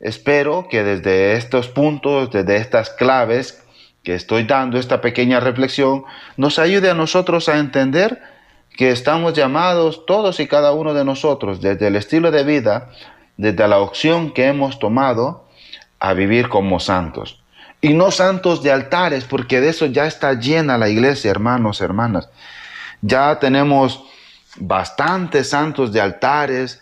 espero 0.00 0.68
que 0.68 0.82
desde 0.82 1.34
estos 1.34 1.68
puntos, 1.68 2.30
desde 2.30 2.56
estas 2.56 2.90
claves 2.90 3.62
que 4.02 4.14
estoy 4.14 4.44
dando, 4.44 4.78
esta 4.78 5.00
pequeña 5.00 5.40
reflexión, 5.40 6.04
nos 6.36 6.58
ayude 6.58 6.90
a 6.90 6.94
nosotros 6.94 7.48
a 7.48 7.58
entender 7.58 8.20
que 8.76 8.90
estamos 8.90 9.34
llamados 9.34 10.04
todos 10.06 10.40
y 10.40 10.46
cada 10.46 10.72
uno 10.72 10.94
de 10.94 11.04
nosotros, 11.04 11.60
desde 11.60 11.86
el 11.86 11.96
estilo 11.96 12.30
de 12.30 12.44
vida, 12.44 12.90
desde 13.36 13.66
la 13.68 13.78
opción 13.78 14.32
que 14.32 14.46
hemos 14.46 14.78
tomado, 14.78 15.44
a 16.00 16.12
vivir 16.12 16.48
como 16.48 16.80
santos. 16.80 17.40
Y 17.80 17.94
no 17.94 18.10
santos 18.10 18.62
de 18.62 18.72
altares, 18.72 19.24
porque 19.24 19.60
de 19.60 19.70
eso 19.70 19.86
ya 19.86 20.06
está 20.06 20.34
llena 20.34 20.76
la 20.76 20.88
iglesia, 20.88 21.30
hermanos, 21.30 21.80
hermanas. 21.80 22.28
Ya 23.06 23.38
tenemos 23.38 24.02
bastantes 24.56 25.50
santos 25.50 25.92
de 25.92 26.00
altares, 26.00 26.80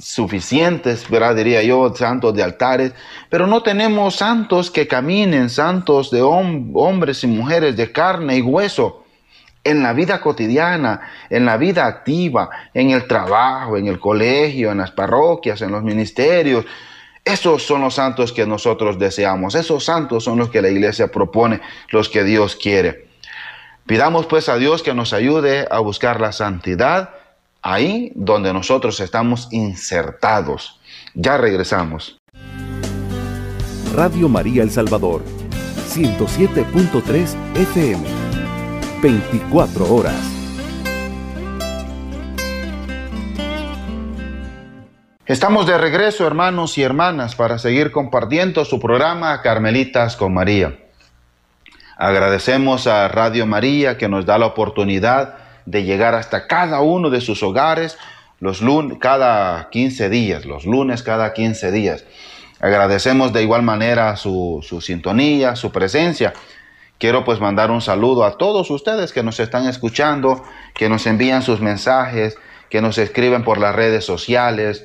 suficientes, 0.00 1.08
¿verdad? 1.08 1.36
Diría 1.36 1.62
yo, 1.62 1.94
santos 1.94 2.34
de 2.34 2.42
altares, 2.42 2.92
pero 3.30 3.46
no 3.46 3.62
tenemos 3.62 4.16
santos 4.16 4.68
que 4.68 4.88
caminen, 4.88 5.48
santos 5.48 6.10
de 6.10 6.22
hombres 6.22 7.22
y 7.22 7.28
mujeres 7.28 7.76
de 7.76 7.92
carne 7.92 8.38
y 8.38 8.42
hueso 8.42 9.04
en 9.62 9.80
la 9.84 9.92
vida 9.92 10.20
cotidiana, 10.20 11.02
en 11.30 11.46
la 11.46 11.56
vida 11.56 11.86
activa, 11.86 12.50
en 12.74 12.90
el 12.90 13.06
trabajo, 13.06 13.76
en 13.76 13.86
el 13.86 14.00
colegio, 14.00 14.72
en 14.72 14.78
las 14.78 14.90
parroquias, 14.90 15.62
en 15.62 15.70
los 15.70 15.84
ministerios. 15.84 16.66
Esos 17.24 17.62
son 17.62 17.82
los 17.82 17.94
santos 17.94 18.32
que 18.32 18.44
nosotros 18.44 18.98
deseamos, 18.98 19.54
esos 19.54 19.84
santos 19.84 20.24
son 20.24 20.36
los 20.36 20.50
que 20.50 20.60
la 20.60 20.68
iglesia 20.68 21.06
propone, 21.06 21.60
los 21.90 22.08
que 22.08 22.24
Dios 22.24 22.56
quiere. 22.56 23.13
Pidamos 23.86 24.24
pues 24.24 24.48
a 24.48 24.56
Dios 24.56 24.82
que 24.82 24.94
nos 24.94 25.12
ayude 25.12 25.68
a 25.70 25.78
buscar 25.78 26.18
la 26.18 26.32
santidad, 26.32 27.10
ahí 27.60 28.12
donde 28.14 28.54
nosotros 28.54 28.98
estamos 29.00 29.48
insertados. 29.50 30.80
Ya 31.12 31.36
regresamos. 31.36 32.18
Radio 33.94 34.30
María 34.30 34.62
El 34.62 34.70
Salvador, 34.70 35.22
107.3 35.90 37.36
FM, 37.56 38.02
24 39.02 39.94
horas. 39.94 40.16
Estamos 45.26 45.66
de 45.66 45.76
regreso, 45.76 46.26
hermanos 46.26 46.78
y 46.78 46.82
hermanas, 46.82 47.34
para 47.34 47.58
seguir 47.58 47.92
compartiendo 47.92 48.64
su 48.64 48.80
programa 48.80 49.42
Carmelitas 49.42 50.16
con 50.16 50.32
María. 50.32 50.83
Agradecemos 51.96 52.86
a 52.86 53.08
Radio 53.08 53.46
María 53.46 53.96
que 53.96 54.08
nos 54.08 54.26
da 54.26 54.38
la 54.38 54.46
oportunidad 54.46 55.36
de 55.64 55.84
llegar 55.84 56.14
hasta 56.14 56.46
cada 56.46 56.80
uno 56.80 57.10
de 57.10 57.20
sus 57.20 57.42
hogares, 57.42 57.96
los 58.40 58.60
lunes, 58.60 58.98
cada 59.00 59.70
15 59.70 60.08
días, 60.08 60.44
los 60.44 60.66
lunes 60.66 61.02
cada 61.02 61.32
15 61.32 61.70
días. 61.70 62.04
Agradecemos 62.60 63.32
de 63.32 63.42
igual 63.42 63.62
manera 63.62 64.16
su, 64.16 64.64
su 64.66 64.80
sintonía, 64.80 65.56
su 65.56 65.70
presencia. 65.70 66.32
Quiero 66.98 67.24
pues 67.24 67.40
mandar 67.40 67.70
un 67.70 67.80
saludo 67.80 68.24
a 68.24 68.38
todos 68.38 68.70
ustedes 68.70 69.12
que 69.12 69.22
nos 69.22 69.38
están 69.40 69.66
escuchando, 69.68 70.42
que 70.74 70.88
nos 70.88 71.06
envían 71.06 71.42
sus 71.42 71.60
mensajes, 71.60 72.36
que 72.70 72.80
nos 72.80 72.98
escriben 72.98 73.44
por 73.44 73.58
las 73.58 73.74
redes 73.74 74.04
sociales, 74.04 74.84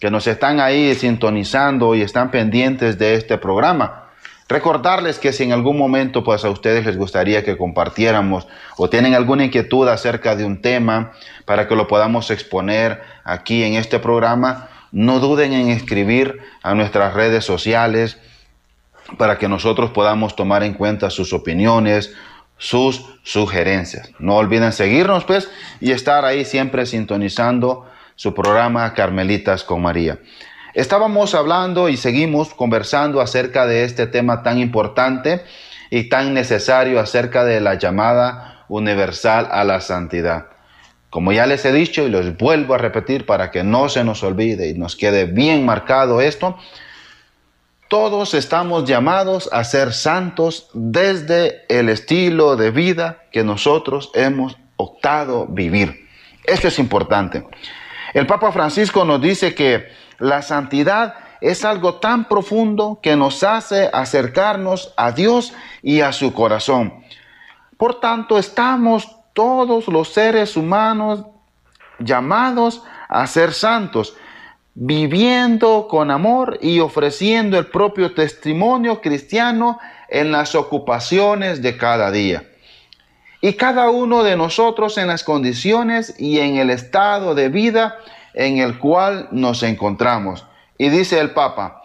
que 0.00 0.10
nos 0.10 0.26
están 0.26 0.60
ahí 0.60 0.94
sintonizando 0.94 1.94
y 1.94 2.02
están 2.02 2.30
pendientes 2.30 2.98
de 2.98 3.14
este 3.14 3.38
programa. 3.38 4.05
Recordarles 4.48 5.18
que 5.18 5.32
si 5.32 5.42
en 5.42 5.52
algún 5.52 5.76
momento 5.76 6.22
pues 6.22 6.44
a 6.44 6.50
ustedes 6.50 6.86
les 6.86 6.96
gustaría 6.96 7.44
que 7.44 7.56
compartiéramos 7.56 8.46
o 8.76 8.88
tienen 8.88 9.14
alguna 9.14 9.44
inquietud 9.44 9.88
acerca 9.88 10.36
de 10.36 10.44
un 10.44 10.62
tema 10.62 11.12
para 11.44 11.66
que 11.66 11.74
lo 11.74 11.88
podamos 11.88 12.30
exponer 12.30 13.02
aquí 13.24 13.64
en 13.64 13.74
este 13.74 13.98
programa, 13.98 14.68
no 14.92 15.18
duden 15.18 15.52
en 15.52 15.70
escribir 15.70 16.38
a 16.62 16.74
nuestras 16.74 17.14
redes 17.14 17.44
sociales 17.44 18.18
para 19.18 19.36
que 19.36 19.48
nosotros 19.48 19.90
podamos 19.90 20.36
tomar 20.36 20.62
en 20.62 20.74
cuenta 20.74 21.10
sus 21.10 21.32
opiniones, 21.32 22.14
sus 22.56 23.04
sugerencias. 23.24 24.12
No 24.20 24.36
olviden 24.36 24.72
seguirnos 24.72 25.24
pues 25.24 25.50
y 25.80 25.90
estar 25.90 26.24
ahí 26.24 26.44
siempre 26.44 26.86
sintonizando 26.86 27.86
su 28.14 28.32
programa 28.32 28.94
Carmelitas 28.94 29.64
con 29.64 29.82
María. 29.82 30.18
Estábamos 30.76 31.34
hablando 31.34 31.88
y 31.88 31.96
seguimos 31.96 32.52
conversando 32.52 33.22
acerca 33.22 33.64
de 33.64 33.84
este 33.84 34.06
tema 34.06 34.42
tan 34.42 34.58
importante 34.58 35.42
y 35.88 36.10
tan 36.10 36.34
necesario 36.34 37.00
acerca 37.00 37.46
de 37.46 37.62
la 37.62 37.76
llamada 37.76 38.66
universal 38.68 39.48
a 39.50 39.64
la 39.64 39.80
santidad. 39.80 40.48
Como 41.08 41.32
ya 41.32 41.46
les 41.46 41.64
he 41.64 41.72
dicho 41.72 42.02
y 42.02 42.10
los 42.10 42.36
vuelvo 42.36 42.74
a 42.74 42.78
repetir 42.78 43.24
para 43.24 43.50
que 43.50 43.64
no 43.64 43.88
se 43.88 44.04
nos 44.04 44.22
olvide 44.22 44.68
y 44.68 44.74
nos 44.74 44.96
quede 44.96 45.24
bien 45.24 45.64
marcado 45.64 46.20
esto, 46.20 46.58
todos 47.88 48.34
estamos 48.34 48.84
llamados 48.84 49.48
a 49.52 49.64
ser 49.64 49.94
santos 49.94 50.68
desde 50.74 51.64
el 51.70 51.88
estilo 51.88 52.54
de 52.56 52.70
vida 52.70 53.22
que 53.32 53.44
nosotros 53.44 54.10
hemos 54.12 54.58
optado 54.76 55.46
vivir. 55.46 56.06
Esto 56.44 56.68
es 56.68 56.78
importante. 56.78 57.46
El 58.12 58.26
Papa 58.26 58.52
Francisco 58.52 59.06
nos 59.06 59.22
dice 59.22 59.54
que 59.54 60.05
la 60.18 60.42
santidad 60.42 61.14
es 61.40 61.64
algo 61.64 61.96
tan 61.96 62.26
profundo 62.26 62.98
que 63.02 63.16
nos 63.16 63.42
hace 63.42 63.90
acercarnos 63.92 64.92
a 64.96 65.12
Dios 65.12 65.52
y 65.82 66.00
a 66.00 66.12
su 66.12 66.32
corazón. 66.32 67.04
Por 67.76 68.00
tanto, 68.00 68.38
estamos 68.38 69.16
todos 69.32 69.88
los 69.88 70.08
seres 70.12 70.56
humanos 70.56 71.24
llamados 71.98 72.82
a 73.08 73.26
ser 73.26 73.52
santos, 73.52 74.16
viviendo 74.74 75.86
con 75.88 76.10
amor 76.10 76.58
y 76.60 76.80
ofreciendo 76.80 77.58
el 77.58 77.66
propio 77.66 78.14
testimonio 78.14 79.00
cristiano 79.00 79.78
en 80.08 80.32
las 80.32 80.54
ocupaciones 80.54 81.62
de 81.62 81.76
cada 81.76 82.10
día. 82.10 82.44
Y 83.40 83.54
cada 83.54 83.90
uno 83.90 84.22
de 84.22 84.36
nosotros 84.36 84.98
en 84.98 85.08
las 85.08 85.22
condiciones 85.22 86.14
y 86.18 86.40
en 86.40 86.56
el 86.56 86.70
estado 86.70 87.34
de 87.34 87.48
vida 87.48 87.96
en 88.36 88.58
el 88.58 88.78
cual 88.78 89.28
nos 89.32 89.64
encontramos. 89.64 90.46
Y 90.78 90.90
dice 90.90 91.18
el 91.18 91.32
Papa, 91.32 91.82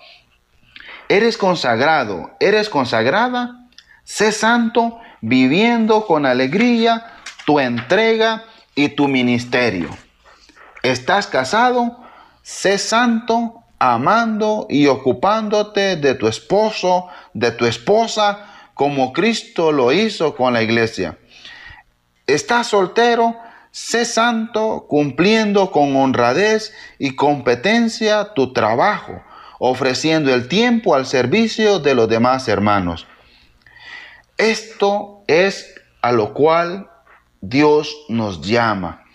eres 1.10 1.38
consagrado, 1.38 2.32
eres 2.40 2.70
consagrada, 2.70 3.68
sé 4.04 4.32
santo, 4.32 5.00
viviendo 5.22 6.06
con 6.06 6.26
alegría 6.26 7.14
tu 7.46 7.60
entrega 7.60 8.44
y 8.76 8.90
tu 8.90 9.08
ministerio. 9.08 9.90
Estás 10.84 11.28
casado, 11.28 12.04
sé 12.44 12.78
santo, 12.78 13.64
amando 13.80 14.68
y 14.70 14.88
ocupándote 14.88 15.96
de 15.96 16.16
tu 16.16 16.28
esposo, 16.28 17.08
de 17.34 17.52
tu 17.52 17.66
esposa, 17.66 18.46
como 18.74 19.14
Cristo 19.14 19.72
lo 19.72 19.92
hizo 19.92 20.36
con 20.36 20.54
la 20.54 20.62
iglesia. 20.62 21.18
Estás 22.28 22.68
soltero, 22.68 23.36
Sé 23.72 24.04
santo 24.04 24.86
cumpliendo 24.90 25.72
con 25.72 25.96
honradez 25.96 26.74
y 27.00 27.16
competencia 27.16 28.34
tu 28.34 28.52
trabajo, 28.52 29.24
ofreciendo 29.60 30.34
el 30.34 30.50
tiempo 30.50 30.94
al 30.94 31.06
servicio 31.06 31.80
de 31.80 31.96
los 31.96 32.10
demás 32.10 32.50
hermanos. 32.50 33.08
Esto 34.38 35.24
es 35.28 35.74
a 36.02 36.12
lo 36.12 36.34
cual 36.34 36.90
Dios 37.40 37.96
nos 38.10 38.42
llama. 38.42 39.06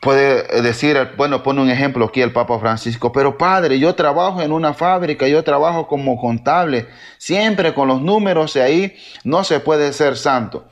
Puede 0.00 0.60
decir, 0.60 0.98
bueno, 1.16 1.42
pone 1.42 1.62
un 1.62 1.70
ejemplo 1.70 2.06
aquí 2.06 2.20
el 2.20 2.32
Papa 2.32 2.58
Francisco, 2.58 3.12
pero 3.12 3.38
padre, 3.38 3.78
yo 3.78 3.94
trabajo 3.94 4.42
en 4.42 4.52
una 4.52 4.74
fábrica, 4.74 5.26
yo 5.28 5.42
trabajo 5.44 5.86
como 5.86 6.20
contable, 6.20 6.88
siempre 7.16 7.72
con 7.72 7.88
los 7.88 8.02
números 8.02 8.56
y 8.56 8.60
ahí 8.60 8.96
no 9.24 9.44
se 9.44 9.60
puede 9.60 9.92
ser 9.92 10.18
santo. 10.18 10.68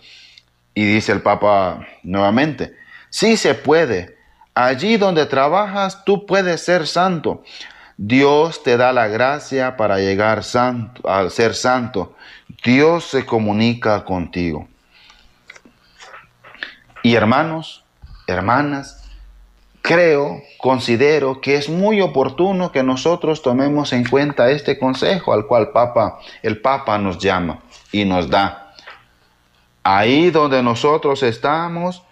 Y 0.74 0.84
dice 0.84 1.12
el 1.12 1.22
Papa 1.22 1.86
nuevamente, 2.02 2.74
sí 3.08 3.36
se 3.36 3.54
puede. 3.54 4.16
Allí 4.54 4.96
donde 4.96 5.26
trabajas, 5.26 6.04
tú 6.04 6.26
puedes 6.26 6.64
ser 6.64 6.86
santo. 6.86 7.42
Dios 7.96 8.62
te 8.62 8.76
da 8.76 8.92
la 8.92 9.08
gracia 9.08 9.76
para 9.76 9.98
llegar 9.98 10.42
santo, 10.42 11.08
a 11.08 11.28
ser 11.28 11.54
santo. 11.54 12.14
Dios 12.64 13.04
se 13.04 13.26
comunica 13.26 14.04
contigo. 14.04 14.68
Y 17.02 17.14
hermanos, 17.14 17.84
hermanas, 18.26 19.04
creo, 19.82 20.42
considero 20.58 21.40
que 21.40 21.56
es 21.56 21.68
muy 21.68 22.00
oportuno 22.00 22.72
que 22.72 22.82
nosotros 22.82 23.42
tomemos 23.42 23.92
en 23.92 24.04
cuenta 24.04 24.50
este 24.50 24.78
consejo 24.78 25.32
al 25.32 25.46
cual 25.46 25.70
Papa, 25.70 26.18
el 26.42 26.60
Papa 26.60 26.98
nos 26.98 27.18
llama 27.18 27.60
y 27.92 28.04
nos 28.04 28.28
da. 28.28 28.69
Ahí 29.92 30.30
donde 30.30 30.62
nosotros 30.62 31.24
estamos, 31.24 32.04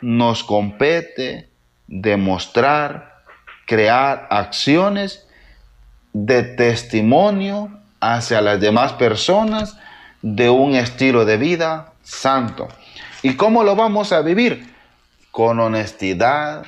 nos 0.00 0.42
compete 0.42 1.50
demostrar, 1.86 3.22
crear 3.66 4.26
acciones 4.30 5.28
de 6.14 6.42
testimonio 6.42 7.68
hacia 8.00 8.40
las 8.40 8.62
demás 8.62 8.94
personas 8.94 9.78
de 10.22 10.48
un 10.48 10.74
estilo 10.74 11.26
de 11.26 11.36
vida 11.36 11.92
santo. 12.02 12.66
¿Y 13.22 13.34
cómo 13.34 13.62
lo 13.62 13.76
vamos 13.76 14.12
a 14.12 14.22
vivir? 14.22 14.74
Con 15.30 15.60
honestidad, 15.60 16.64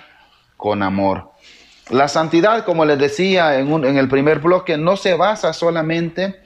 con 0.58 0.82
amor. 0.82 1.32
La 1.88 2.06
santidad, 2.06 2.66
como 2.66 2.84
les 2.84 2.98
decía 2.98 3.58
en, 3.58 3.72
en 3.82 3.96
el 3.96 4.10
primer 4.10 4.40
bloque, 4.40 4.76
no 4.76 4.98
se 4.98 5.14
basa 5.14 5.54
solamente 5.54 6.38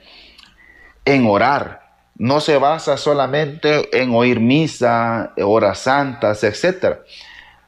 en 1.03 1.27
orar, 1.27 1.82
no 2.15 2.39
se 2.39 2.57
basa 2.57 2.97
solamente 2.97 3.89
en 3.99 4.13
oír 4.13 4.39
misa, 4.39 5.33
horas 5.41 5.79
santas, 5.79 6.43
etc. 6.43 6.97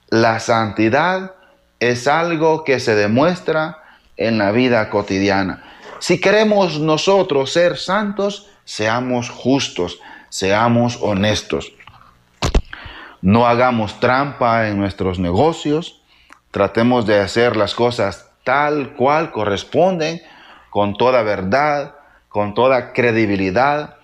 La 0.09 0.39
santidad 0.39 1.33
es 1.79 2.07
algo 2.07 2.63
que 2.63 2.79
se 2.79 2.95
demuestra 2.95 3.79
en 4.17 4.37
la 4.37 4.51
vida 4.51 4.89
cotidiana. 4.89 5.63
Si 5.99 6.19
queremos 6.21 6.79
nosotros 6.79 7.51
ser 7.51 7.77
santos, 7.77 8.49
seamos 8.63 9.29
justos, 9.29 9.99
seamos 10.29 10.99
honestos. 11.01 11.73
No 13.21 13.47
hagamos 13.47 13.99
trampa 13.99 14.67
en 14.67 14.77
nuestros 14.77 15.19
negocios, 15.19 16.01
tratemos 16.51 17.05
de 17.05 17.19
hacer 17.19 17.57
las 17.57 17.73
cosas 17.73 18.29
tal 18.43 18.93
cual 18.93 19.31
corresponden, 19.31 20.21
con 20.69 20.95
toda 20.95 21.23
verdad, 21.23 21.95
con 22.29 22.53
toda 22.53 22.93
credibilidad, 22.93 23.94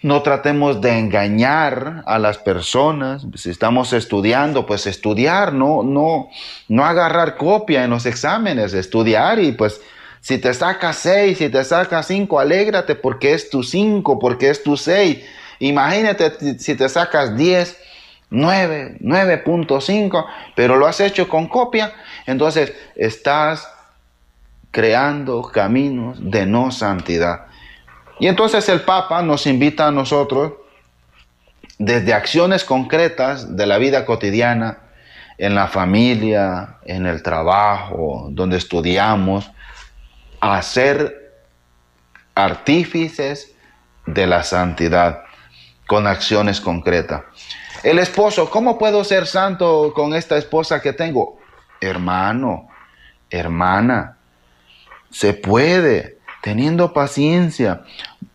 no 0.00 0.22
tratemos 0.22 0.80
de 0.80 0.98
engañar 0.98 2.04
a 2.06 2.18
las 2.18 2.38
personas. 2.38 3.26
Si 3.34 3.50
estamos 3.50 3.92
estudiando, 3.92 4.64
pues 4.64 4.86
estudiar, 4.86 5.52
no, 5.52 5.82
no, 5.82 6.28
no 6.68 6.84
agarrar 6.84 7.36
copia 7.36 7.84
en 7.84 7.90
los 7.90 8.06
exámenes, 8.06 8.74
estudiar 8.74 9.40
y 9.40 9.52
pues 9.52 9.80
si 10.20 10.38
te 10.38 10.54
sacas 10.54 10.98
seis, 10.98 11.38
si 11.38 11.48
te 11.48 11.64
sacas 11.64 12.06
cinco, 12.06 12.38
alégrate 12.38 12.94
porque 12.94 13.34
es 13.34 13.50
tu 13.50 13.62
cinco, 13.62 14.18
porque 14.18 14.50
es 14.50 14.62
tu 14.62 14.76
seis. 14.76 15.24
Imagínate 15.58 16.58
si 16.58 16.74
te 16.76 16.88
sacas 16.88 17.36
10, 17.36 17.76
9, 18.30 18.98
9.5, 19.00 20.26
pero 20.54 20.76
lo 20.76 20.86
has 20.86 21.00
hecho 21.00 21.28
con 21.28 21.48
copia, 21.48 21.92
entonces 22.26 22.72
estás 22.94 23.68
creando 24.70 25.42
caminos 25.42 26.18
de 26.20 26.46
no 26.46 26.70
santidad. 26.70 27.47
Y 28.20 28.26
entonces 28.26 28.68
el 28.68 28.82
Papa 28.82 29.22
nos 29.22 29.46
invita 29.46 29.88
a 29.88 29.90
nosotros, 29.90 30.52
desde 31.78 32.12
acciones 32.12 32.64
concretas 32.64 33.56
de 33.56 33.66
la 33.66 33.78
vida 33.78 34.04
cotidiana, 34.04 34.78
en 35.38 35.54
la 35.54 35.68
familia, 35.68 36.78
en 36.84 37.06
el 37.06 37.22
trabajo, 37.22 38.28
donde 38.30 38.56
estudiamos, 38.56 39.50
a 40.40 40.60
ser 40.62 41.32
artífices 42.34 43.54
de 44.06 44.26
la 44.26 44.42
santidad 44.42 45.22
con 45.86 46.06
acciones 46.06 46.60
concretas. 46.60 47.22
El 47.82 48.00
esposo, 48.00 48.50
¿cómo 48.50 48.78
puedo 48.78 49.04
ser 49.04 49.26
santo 49.26 49.92
con 49.94 50.14
esta 50.14 50.36
esposa 50.36 50.82
que 50.82 50.92
tengo? 50.92 51.38
Hermano, 51.80 52.68
hermana, 53.30 54.18
se 55.10 55.32
puede, 55.34 56.17
teniendo 56.42 56.92
paciencia, 56.92 57.82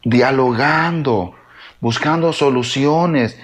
dialogando, 0.03 1.35
buscando 1.79 2.33
soluciones, 2.33 3.37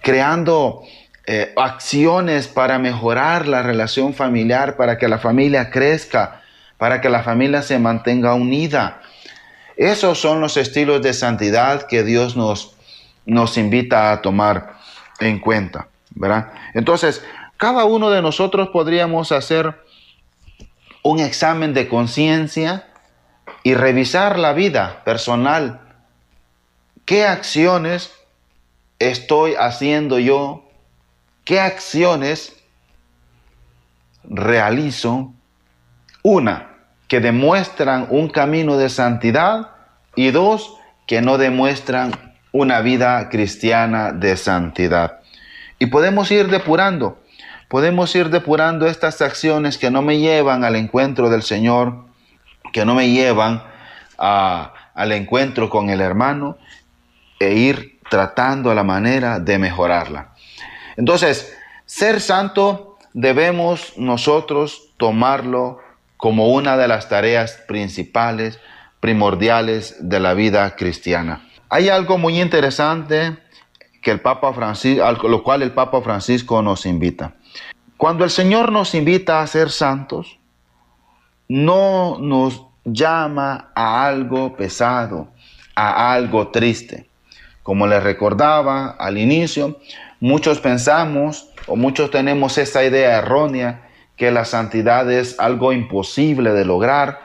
creando 0.00 0.82
eh, 1.26 1.52
acciones 1.56 2.46
para 2.46 2.78
mejorar 2.78 3.48
la 3.48 3.62
relación 3.62 4.14
familiar, 4.14 4.76
para 4.76 4.98
que 4.98 5.08
la 5.08 5.18
familia 5.18 5.70
crezca, 5.70 6.42
para 6.78 7.00
que 7.00 7.08
la 7.08 7.22
familia 7.22 7.62
se 7.62 7.78
mantenga 7.78 8.34
unida. 8.34 9.00
Esos 9.76 10.18
son 10.18 10.40
los 10.40 10.56
estilos 10.56 11.02
de 11.02 11.12
santidad 11.12 11.82
que 11.86 12.02
Dios 12.02 12.36
nos, 12.36 12.76
nos 13.26 13.58
invita 13.58 14.12
a 14.12 14.22
tomar 14.22 14.76
en 15.20 15.38
cuenta, 15.38 15.88
¿verdad? 16.10 16.52
Entonces, 16.74 17.24
cada 17.56 17.84
uno 17.84 18.10
de 18.10 18.22
nosotros 18.22 18.68
podríamos 18.68 19.32
hacer 19.32 19.74
un 21.02 21.20
examen 21.20 21.74
de 21.74 21.88
conciencia 21.88 22.85
y 23.66 23.74
revisar 23.74 24.38
la 24.38 24.52
vida 24.52 25.02
personal. 25.04 25.80
¿Qué 27.04 27.26
acciones 27.26 28.12
estoy 29.00 29.54
haciendo 29.58 30.20
yo? 30.20 30.68
¿Qué 31.42 31.58
acciones 31.58 32.54
realizo? 34.22 35.32
Una, 36.22 36.76
que 37.08 37.18
demuestran 37.18 38.06
un 38.08 38.28
camino 38.28 38.76
de 38.76 38.88
santidad 38.88 39.72
y 40.14 40.30
dos, 40.30 40.76
que 41.08 41.20
no 41.20 41.36
demuestran 41.36 42.12
una 42.52 42.82
vida 42.82 43.28
cristiana 43.30 44.12
de 44.12 44.36
santidad. 44.36 45.22
Y 45.80 45.86
podemos 45.86 46.30
ir 46.30 46.50
depurando, 46.50 47.20
podemos 47.66 48.14
ir 48.14 48.30
depurando 48.30 48.86
estas 48.86 49.20
acciones 49.22 49.76
que 49.76 49.90
no 49.90 50.02
me 50.02 50.20
llevan 50.20 50.62
al 50.62 50.76
encuentro 50.76 51.30
del 51.30 51.42
Señor, 51.42 52.05
que 52.76 52.84
no 52.84 52.94
me 52.94 53.08
llevan 53.08 53.62
al 54.18 55.12
encuentro 55.12 55.70
con 55.70 55.88
el 55.88 56.02
hermano 56.02 56.58
e 57.40 57.54
ir 57.54 58.00
tratando 58.10 58.74
la 58.74 58.84
manera 58.84 59.40
de 59.40 59.58
mejorarla. 59.58 60.34
Entonces, 60.98 61.56
ser 61.86 62.20
santo 62.20 62.98
debemos 63.14 63.94
nosotros 63.96 64.90
tomarlo 64.98 65.78
como 66.18 66.50
una 66.50 66.76
de 66.76 66.86
las 66.86 67.08
tareas 67.08 67.52
principales, 67.66 68.60
primordiales 69.00 69.96
de 69.98 70.20
la 70.20 70.34
vida 70.34 70.76
cristiana. 70.76 71.48
Hay 71.70 71.88
algo 71.88 72.18
muy 72.18 72.42
interesante 72.42 73.38
que 74.02 74.10
el 74.10 74.20
Papa 74.20 74.52
Francisco, 74.52 75.02
a 75.02 75.12
lo 75.12 75.42
cual 75.42 75.62
el 75.62 75.72
Papa 75.72 76.02
Francisco 76.02 76.60
nos 76.60 76.84
invita. 76.84 77.36
Cuando 77.96 78.22
el 78.22 78.30
Señor 78.30 78.70
nos 78.70 78.94
invita 78.94 79.40
a 79.40 79.46
ser 79.46 79.70
santos, 79.70 80.38
no 81.48 82.18
nos 82.20 82.66
llama 82.84 83.70
a 83.74 84.06
algo 84.06 84.56
pesado, 84.56 85.28
a 85.74 86.12
algo 86.12 86.48
triste. 86.48 87.06
Como 87.62 87.86
les 87.86 88.02
recordaba 88.02 88.90
al 88.90 89.18
inicio, 89.18 89.78
muchos 90.20 90.60
pensamos 90.60 91.50
o 91.66 91.76
muchos 91.76 92.10
tenemos 92.10 92.58
esa 92.58 92.84
idea 92.84 93.18
errónea 93.18 93.88
que 94.16 94.30
la 94.30 94.44
santidad 94.44 95.10
es 95.10 95.38
algo 95.40 95.72
imposible 95.72 96.52
de 96.52 96.64
lograr, 96.64 97.20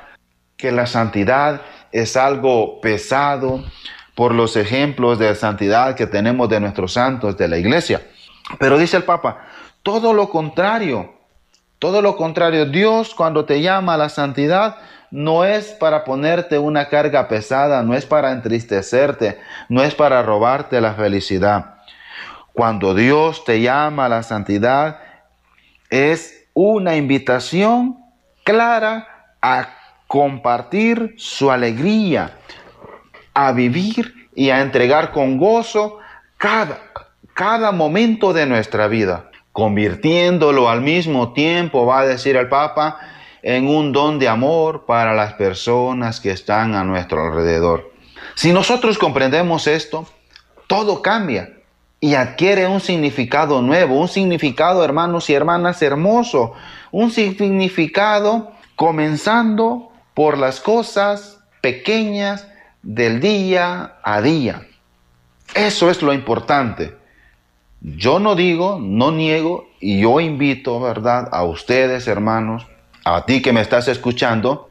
que 0.58 0.72
la 0.72 0.88
santidad 0.88 1.62
es 1.92 2.18
algo 2.18 2.82
pesado, 2.82 3.64
por 4.16 4.34
los 4.36 4.56
ejemplos 4.56 5.20
de 5.20 5.34
santidad 5.36 5.96
que 5.96 6.08
tenemos 6.08 6.50
de 6.50 6.60
nuestros 6.60 6.94
santos 6.94 7.38
de 7.38 7.48
la 7.48 7.58
iglesia. 7.58 8.02
Pero 8.60 8.78
dice 8.78 8.98
el 8.98 9.04
Papa, 9.04 9.48
todo 9.84 10.14
lo 10.14 10.30
contrario, 10.30 11.14
todo 11.82 12.04
lo 12.04 12.16
contrario, 12.16 12.68
Dios 12.68 13.16
cuando 13.16 13.46
te 13.46 13.60
llama 13.60 13.96
a 13.96 13.98
la 13.98 14.10
santidad 14.10 14.78
no 15.10 15.46
es 15.46 15.70
para 15.70 16.04
ponerte 16.04 16.60
una 16.60 16.90
carga 16.90 17.28
pesada, 17.28 17.82
no 17.82 17.96
es 17.96 18.06
para 18.06 18.32
entristecerte, 18.32 19.40
no 19.68 19.82
es 19.82 19.96
para 19.96 20.22
robarte 20.22 20.80
la 20.80 20.94
felicidad. 20.94 21.78
Cuando 22.54 22.94
Dios 22.94 23.44
te 23.46 23.62
llama 23.62 24.06
a 24.06 24.10
la 24.10 24.22
santidad 24.22 25.00
es 25.90 26.46
una 26.54 26.98
invitación 26.98 27.98
clara 28.44 29.34
a 29.42 29.70
compartir 30.06 31.16
su 31.18 31.50
alegría, 31.50 32.38
a 33.34 33.54
vivir 33.54 34.30
y 34.36 34.52
a 34.52 34.62
entregar 34.62 35.12
con 35.12 35.40
gozo 35.40 35.98
cada, 36.38 36.78
cada 37.34 37.72
momento 37.72 38.34
de 38.34 38.46
nuestra 38.46 38.88
vida, 38.88 39.31
convirtiéndolo 39.52 40.70
al 40.70 40.82
mismo 40.82 41.34
tiempo, 41.34 41.86
va 41.86 42.00
a 42.00 42.06
decir 42.06 42.36
el 42.38 42.50
Papa, 42.50 42.98
en 43.44 43.68
un 43.68 43.92
don 43.92 44.20
de 44.20 44.28
amor 44.28 44.86
para 44.86 45.14
las 45.14 45.34
personas 45.34 46.20
que 46.20 46.32
están 46.32 46.76
a 46.76 46.84
nuestro 46.84 47.26
alrededor. 47.26 47.92
Si 48.36 48.54
nosotros 48.54 48.98
comprendemos 48.98 49.68
esto, 49.68 50.08
todo 50.68 51.02
cambia 51.02 51.54
y 52.00 52.16
adquiere 52.16 52.68
un 52.68 52.80
significado 52.80 53.62
nuevo, 53.62 54.00
un 54.00 54.08
significado, 54.08 54.84
hermanos 54.84 55.30
y 55.30 55.34
hermanas, 55.34 55.82
hermoso, 55.82 56.54
un 56.92 57.12
significado 57.12 58.52
comenzando 58.76 59.92
por 60.14 60.38
las 60.38 60.60
cosas 60.60 61.40
pequeñas 61.62 62.48
del 62.82 63.20
día 63.20 63.98
a 64.04 64.22
día. 64.22 64.68
Eso 65.54 65.90
es 65.90 66.02
lo 66.02 66.14
importante. 66.14 67.01
Yo 67.82 68.20
no 68.20 68.36
digo, 68.36 68.78
no 68.80 69.12
niego, 69.12 69.68
y 69.80 70.02
yo 70.02 70.20
invito, 70.20 70.80
¿verdad?, 70.80 71.30
a 71.32 71.44
ustedes, 71.44 72.08
hermanos, 72.08 72.68
a 73.04 73.26
ti 73.26 73.42
que 73.42 73.54
me 73.54 73.62
estás 73.62 73.88
escuchando, 73.88 74.70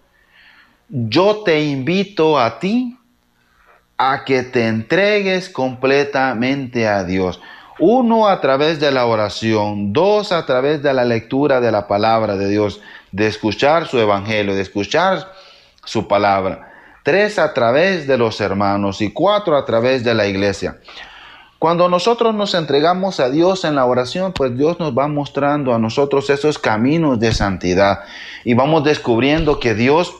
yo 0.88 1.42
te 1.44 1.62
invito 1.64 2.38
a 2.38 2.60
ti 2.60 2.96
a 3.98 4.24
que 4.24 4.44
te 4.44 4.66
entregues 4.66 5.48
completamente 5.48 6.86
a 6.86 7.04
Dios. 7.04 7.40
Uno 7.80 8.28
a 8.28 8.40
través 8.40 8.78
de 8.78 8.92
la 8.92 9.06
oración, 9.06 9.92
dos 9.92 10.32
a 10.32 10.46
través 10.46 10.82
de 10.82 10.94
la 10.94 11.04
lectura 11.04 11.60
de 11.60 11.72
la 11.72 11.88
palabra 11.88 12.36
de 12.36 12.48
Dios, 12.48 12.80
de 13.10 13.26
escuchar 13.26 13.88
su 13.88 13.98
evangelio, 13.98 14.54
de 14.54 14.62
escuchar 14.62 15.32
su 15.84 16.06
palabra 16.06 16.70
tres 17.02 17.38
a 17.38 17.52
través 17.52 18.06
de 18.06 18.18
los 18.18 18.40
hermanos 18.40 19.00
y 19.00 19.12
cuatro 19.12 19.56
a 19.56 19.64
través 19.64 20.04
de 20.04 20.14
la 20.14 20.26
iglesia. 20.26 20.78
Cuando 21.60 21.90
nosotros 21.90 22.34
nos 22.34 22.54
entregamos 22.54 23.20
a 23.20 23.28
Dios 23.28 23.66
en 23.66 23.74
la 23.74 23.84
oración, 23.84 24.32
pues 24.32 24.56
Dios 24.56 24.80
nos 24.80 24.96
va 24.96 25.08
mostrando 25.08 25.74
a 25.74 25.78
nosotros 25.78 26.30
esos 26.30 26.58
caminos 26.58 27.20
de 27.20 27.34
santidad 27.34 28.00
y 28.44 28.54
vamos 28.54 28.82
descubriendo 28.82 29.60
que 29.60 29.74
Dios 29.74 30.16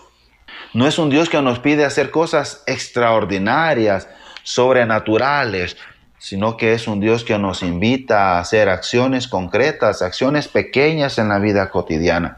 no 0.74 0.86
es 0.86 0.98
un 0.98 1.08
Dios 1.08 1.30
que 1.30 1.40
nos 1.40 1.58
pide 1.58 1.86
hacer 1.86 2.10
cosas 2.10 2.62
extraordinarias, 2.66 4.06
sobrenaturales, 4.42 5.78
sino 6.18 6.58
que 6.58 6.74
es 6.74 6.86
un 6.86 7.00
Dios 7.00 7.24
que 7.24 7.38
nos 7.38 7.62
invita 7.62 8.36
a 8.36 8.40
hacer 8.40 8.68
acciones 8.68 9.26
concretas, 9.26 10.02
acciones 10.02 10.46
pequeñas 10.46 11.16
en 11.16 11.30
la 11.30 11.38
vida 11.38 11.70
cotidiana. 11.70 12.36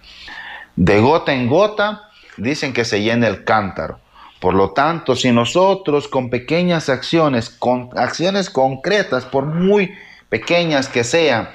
De 0.76 1.00
gota 1.00 1.32
en 1.32 1.48
gota 1.48 2.02
dicen 2.36 2.72
que 2.72 2.84
se 2.84 3.02
llena 3.02 3.26
el 3.26 3.42
cántaro. 3.42 3.98
Por 4.42 4.54
lo 4.54 4.72
tanto, 4.72 5.14
si 5.14 5.30
nosotros 5.30 6.08
con 6.08 6.28
pequeñas 6.28 6.88
acciones, 6.88 7.48
con 7.48 7.90
acciones 7.94 8.50
concretas, 8.50 9.24
por 9.24 9.46
muy 9.46 9.94
pequeñas 10.30 10.88
que 10.88 11.04
sean, 11.04 11.50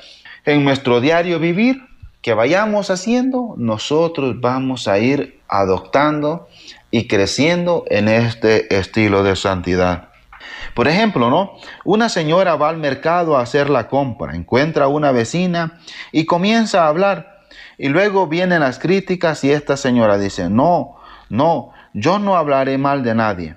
en 0.45 0.63
nuestro 0.63 1.01
diario 1.01 1.37
vivir, 1.37 1.81
que 2.21 2.33
vayamos 2.33 2.89
haciendo, 2.89 3.55
nosotros 3.57 4.39
vamos 4.39 4.87
a 4.87 4.99
ir 4.99 5.41
adoptando 5.49 6.47
y 6.89 7.09
creciendo 7.09 7.83
en 7.89 8.07
este 8.07 8.73
estilo 8.73 9.21
de 9.21 9.35
santidad. 9.35 10.07
Por 10.73 10.87
ejemplo, 10.87 11.29
¿no? 11.29 11.57
Una 11.83 12.07
señora 12.07 12.55
va 12.55 12.69
al 12.69 12.77
mercado 12.77 13.35
a 13.35 13.41
hacer 13.41 13.69
la 13.69 13.89
compra, 13.89 14.33
encuentra 14.33 14.85
a 14.85 14.87
una 14.87 15.11
vecina 15.11 15.81
y 16.13 16.23
comienza 16.23 16.85
a 16.85 16.87
hablar. 16.87 17.41
Y 17.77 17.89
luego 17.89 18.27
vienen 18.27 18.61
las 18.61 18.79
críticas 18.79 19.43
y 19.43 19.51
esta 19.51 19.75
señora 19.75 20.17
dice, 20.17 20.49
no, 20.49 20.95
no, 21.29 21.73
yo 21.99 22.19
no 22.19 22.37
hablaré 22.37 22.77
mal 22.77 23.03
de 23.03 23.15
nadie. 23.15 23.55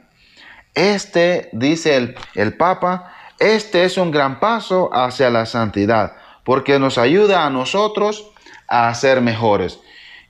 Este, 0.74 1.50
dice 1.52 1.96
el, 1.96 2.14
el 2.34 2.56
Papa, 2.56 3.12
este 3.38 3.84
es 3.84 3.98
un 3.98 4.10
gran 4.10 4.40
paso 4.40 4.88
hacia 4.92 5.28
la 5.28 5.44
santidad, 5.44 6.12
porque 6.42 6.78
nos 6.78 6.96
ayuda 6.96 7.44
a 7.44 7.50
nosotros 7.50 8.30
a 8.66 8.92
ser 8.94 9.20
mejores. 9.20 9.78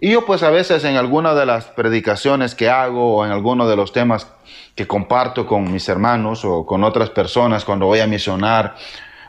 Y 0.01 0.11
yo 0.11 0.27
pues 0.27 0.43
a 0.43 0.51
veces 0.51 0.83
en 0.85 0.97
alguna 0.97 1.35
de 1.35 1.47
las 1.47 1.67
predicaciones 1.67 2.55
que 2.55 2.69
hago 2.69 3.17
o 3.17 3.25
en 3.25 3.31
alguno 3.31 3.69
de 3.69 3.77
los 3.77 3.93
temas 3.93 4.27
que 4.75 4.89
comparto 4.89 5.47
con 5.47 5.71
mis 5.71 5.89
hermanos 5.89 6.45
o 6.45 6.67
con 6.67 6.83
otras 6.83 7.11
personas 7.11 7.65
cuando 7.65 7.87
voy 7.87 8.01
a 8.01 8.07
misionar 8.07 8.75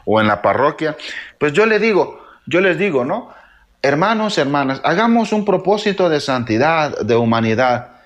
o 0.06 0.20
en 0.20 0.28
la 0.28 0.42
parroquia, 0.42 0.96
pues 1.38 1.54
yo 1.54 1.66
le 1.66 1.78
digo, 1.78 2.24
yo 2.48 2.62
les 2.62 2.80
digo, 2.80 3.06
¿no? 3.06 3.30
Hermanos, 3.84 4.38
hermanas, 4.38 4.82
hagamos 4.84 5.34
un 5.34 5.44
propósito 5.46 6.10
de 6.10 6.20
santidad, 6.20 6.98
de 7.00 7.16
humanidad. 7.16 8.01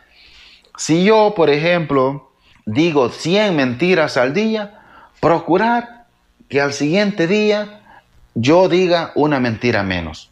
Si 0.78 1.04
yo, 1.04 1.34
por 1.36 1.50
ejemplo, 1.50 2.32
digo 2.66 3.10
100 3.10 3.56
mentiras 3.56 4.18
al 4.18 4.34
día, 4.34 4.80
procurar 5.20 6.06
que 6.50 6.62
al 6.62 6.74
siguiente 6.74 7.28
día 7.28 7.82
yo 8.34 8.68
diga 8.68 9.12
una 9.16 9.40
mentira 9.40 9.84
menos. 9.84 10.30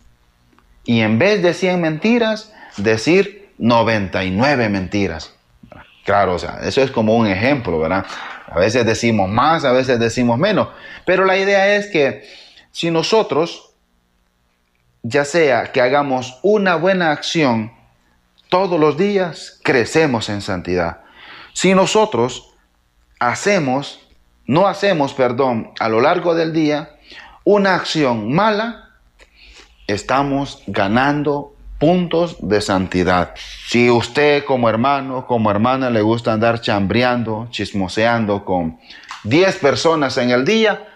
Y 0.85 1.01
en 1.01 1.17
vez 1.17 1.41
de 1.41 1.53
100 1.53 1.79
mentiras, 1.79 2.53
decir 2.77 3.51
99 3.57 4.69
mentiras. 4.69 5.33
Claro, 6.03 6.35
o 6.35 6.39
sea, 6.39 6.59
eso 6.63 6.81
es 6.81 6.91
como 6.91 7.15
un 7.15 7.27
ejemplo, 7.27 7.79
¿verdad? 7.79 8.05
A 8.47 8.59
veces 8.59 8.85
decimos 8.85 9.29
más, 9.29 9.63
a 9.63 9.71
veces 9.71 9.99
decimos 9.99 10.37
menos. 10.37 10.67
Pero 11.05 11.23
la 11.23 11.37
idea 11.37 11.75
es 11.75 11.87
que 11.87 12.27
si 12.71 12.91
nosotros, 12.91 13.71
ya 15.01 15.23
sea 15.23 15.71
que 15.71 15.79
hagamos 15.79 16.39
una 16.43 16.75
buena 16.75 17.11
acción 17.11 17.71
todos 18.53 18.79
los 18.79 18.97
días, 18.97 19.59
crecemos 19.63 20.29
en 20.29 20.39
santidad. 20.39 20.99
Si 21.53 21.73
nosotros 21.73 22.53
hacemos, 23.17 24.07
no 24.45 24.67
hacemos, 24.67 25.15
perdón, 25.15 25.71
a 25.79 25.89
lo 25.89 26.01
largo 26.01 26.35
del 26.35 26.53
día, 26.53 26.99
una 27.45 27.73
acción 27.73 28.31
mala, 28.31 28.91
estamos 29.87 30.61
ganando 30.67 31.55
puntos 31.79 32.37
de 32.47 32.61
santidad. 32.61 33.33
Si 33.65 33.89
usted 33.89 34.45
como 34.45 34.69
hermano, 34.69 35.25
como 35.25 35.49
hermana 35.49 35.89
le 35.89 36.03
gusta 36.03 36.31
andar 36.31 36.61
chambreando, 36.61 37.47
chismoseando 37.49 38.45
con 38.45 38.77
10 39.23 39.57
personas 39.57 40.15
en 40.19 40.29
el 40.29 40.45
día, 40.45 40.87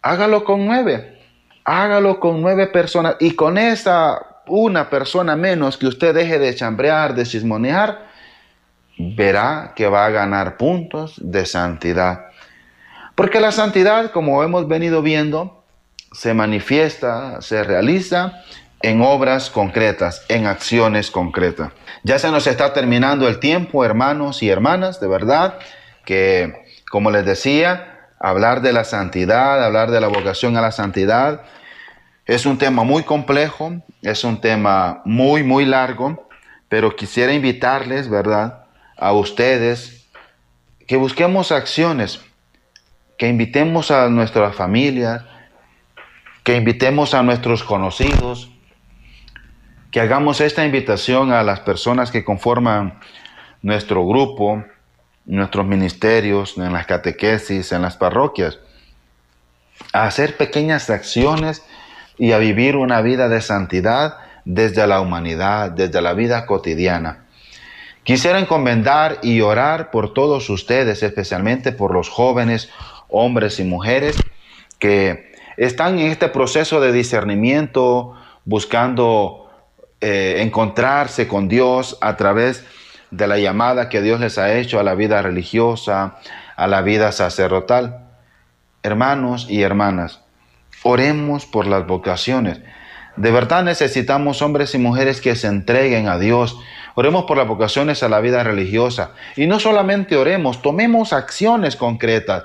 hágalo 0.00 0.44
con 0.44 0.64
9. 0.64 1.20
Hágalo 1.66 2.18
con 2.18 2.40
9 2.40 2.68
personas 2.68 3.16
y 3.20 3.32
con 3.32 3.58
esa 3.58 4.33
una 4.46 4.90
persona 4.90 5.36
menos 5.36 5.76
que 5.76 5.86
usted 5.86 6.14
deje 6.14 6.38
de 6.38 6.54
chambrear, 6.54 7.14
de 7.14 7.24
chismonear, 7.24 8.06
verá 8.98 9.72
que 9.74 9.88
va 9.88 10.06
a 10.06 10.10
ganar 10.10 10.56
puntos 10.56 11.14
de 11.22 11.46
santidad. 11.46 12.26
Porque 13.14 13.40
la 13.40 13.52
santidad, 13.52 14.10
como 14.10 14.42
hemos 14.42 14.68
venido 14.68 15.02
viendo, 15.02 15.64
se 16.12 16.34
manifiesta, 16.34 17.40
se 17.40 17.64
realiza 17.64 18.42
en 18.82 19.00
obras 19.00 19.50
concretas, 19.50 20.24
en 20.28 20.46
acciones 20.46 21.10
concretas. 21.10 21.72
Ya 22.02 22.18
se 22.18 22.30
nos 22.30 22.46
está 22.46 22.72
terminando 22.72 23.28
el 23.28 23.38
tiempo, 23.38 23.84
hermanos 23.84 24.42
y 24.42 24.50
hermanas, 24.50 25.00
de 25.00 25.08
verdad, 25.08 25.58
que 26.04 26.64
como 26.90 27.10
les 27.10 27.24
decía, 27.24 28.10
hablar 28.20 28.60
de 28.60 28.72
la 28.72 28.84
santidad, 28.84 29.64
hablar 29.64 29.90
de 29.90 30.00
la 30.00 30.08
vocación 30.08 30.56
a 30.56 30.60
la 30.60 30.70
santidad, 30.70 31.42
es 32.26 32.46
un 32.46 32.58
tema 32.58 32.84
muy 32.84 33.02
complejo, 33.02 33.72
es 34.02 34.24
un 34.24 34.40
tema 34.40 35.02
muy, 35.04 35.42
muy 35.42 35.64
largo, 35.64 36.28
pero 36.68 36.96
quisiera 36.96 37.32
invitarles, 37.32 38.08
¿verdad?, 38.08 38.64
a 38.96 39.12
ustedes 39.12 40.06
que 40.86 40.96
busquemos 40.96 41.52
acciones 41.52 42.20
que 43.18 43.28
invitemos 43.28 43.90
a 43.90 44.08
nuestras 44.08 44.54
familias, 44.56 45.22
que 46.42 46.56
invitemos 46.56 47.14
a 47.14 47.22
nuestros 47.22 47.62
conocidos, 47.62 48.50
que 49.90 50.00
hagamos 50.00 50.40
esta 50.40 50.64
invitación 50.64 51.32
a 51.32 51.42
las 51.42 51.60
personas 51.60 52.10
que 52.10 52.24
conforman 52.24 52.98
nuestro 53.62 54.04
grupo, 54.06 54.64
nuestros 55.24 55.64
ministerios, 55.64 56.58
en 56.58 56.72
las 56.72 56.86
catequesis, 56.86 57.72
en 57.72 57.82
las 57.82 57.96
parroquias, 57.96 58.58
a 59.92 60.06
hacer 60.06 60.36
pequeñas 60.36 60.90
acciones 60.90 61.64
y 62.18 62.32
a 62.32 62.38
vivir 62.38 62.76
una 62.76 63.00
vida 63.00 63.28
de 63.28 63.40
santidad 63.40 64.18
desde 64.44 64.86
la 64.86 65.00
humanidad, 65.00 65.70
desde 65.70 66.00
la 66.00 66.12
vida 66.12 66.46
cotidiana. 66.46 67.24
Quisiera 68.04 68.38
encomendar 68.38 69.18
y 69.22 69.40
orar 69.40 69.90
por 69.90 70.12
todos 70.12 70.50
ustedes, 70.50 71.02
especialmente 71.02 71.72
por 71.72 71.92
los 71.92 72.10
jóvenes 72.10 72.70
hombres 73.08 73.58
y 73.60 73.64
mujeres 73.64 74.16
que 74.78 75.32
están 75.56 75.98
en 75.98 76.10
este 76.10 76.28
proceso 76.28 76.80
de 76.80 76.92
discernimiento, 76.92 78.14
buscando 78.44 79.48
eh, 80.00 80.42
encontrarse 80.42 81.26
con 81.26 81.48
Dios 81.48 81.96
a 82.02 82.16
través 82.16 82.64
de 83.10 83.26
la 83.26 83.38
llamada 83.38 83.88
que 83.88 84.02
Dios 84.02 84.20
les 84.20 84.36
ha 84.36 84.54
hecho 84.54 84.78
a 84.80 84.82
la 84.82 84.94
vida 84.94 85.22
religiosa, 85.22 86.16
a 86.56 86.66
la 86.66 86.82
vida 86.82 87.12
sacerdotal. 87.12 88.08
Hermanos 88.82 89.46
y 89.48 89.62
hermanas, 89.62 90.23
oremos 90.84 91.46
por 91.46 91.66
las 91.66 91.86
vocaciones. 91.86 92.60
De 93.16 93.30
verdad 93.30 93.64
necesitamos 93.64 94.42
hombres 94.42 94.74
y 94.74 94.78
mujeres 94.78 95.20
que 95.20 95.34
se 95.34 95.48
entreguen 95.48 96.08
a 96.08 96.18
Dios. 96.18 96.56
Oremos 96.94 97.24
por 97.24 97.36
las 97.36 97.48
vocaciones 97.48 98.02
a 98.02 98.08
la 98.08 98.20
vida 98.20 98.44
religiosa. 98.44 99.12
Y 99.36 99.46
no 99.46 99.58
solamente 99.58 100.16
oremos, 100.16 100.62
tomemos 100.62 101.12
acciones 101.12 101.74
concretas. 101.74 102.44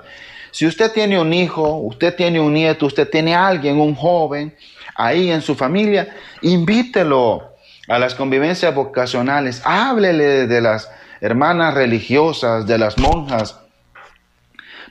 Si 0.51 0.65
usted 0.65 0.91
tiene 0.91 1.19
un 1.19 1.33
hijo, 1.33 1.77
usted 1.77 2.15
tiene 2.15 2.39
un 2.39 2.53
nieto, 2.53 2.87
usted 2.87 3.07
tiene 3.09 3.35
alguien, 3.35 3.79
un 3.79 3.93
joven, 3.93 4.55
ahí 4.95 5.31
en 5.31 5.41
su 5.41 5.55
familia, 5.55 6.15
invítelo 6.41 7.53
a 7.87 7.99
las 7.99 8.15
convivencias 8.15 8.73
vocacionales, 8.73 9.61
háblele 9.65 10.47
de 10.47 10.61
las 10.61 10.89
hermanas 11.21 11.73
religiosas, 11.73 12.65
de 12.65 12.77
las 12.77 12.97
monjas, 12.97 13.59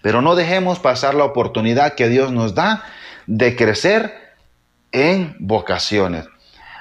pero 0.03 0.23
no 0.23 0.37
dejemos 0.37 0.79
pasar 0.79 1.15
la 1.15 1.25
oportunidad 1.25 1.95
que 1.95 2.09
Dios 2.09 2.31
nos 2.31 2.55
da 2.55 2.85
de 3.29 3.55
crecer 3.55 4.13
en 4.91 5.37
vocaciones. 5.39 6.27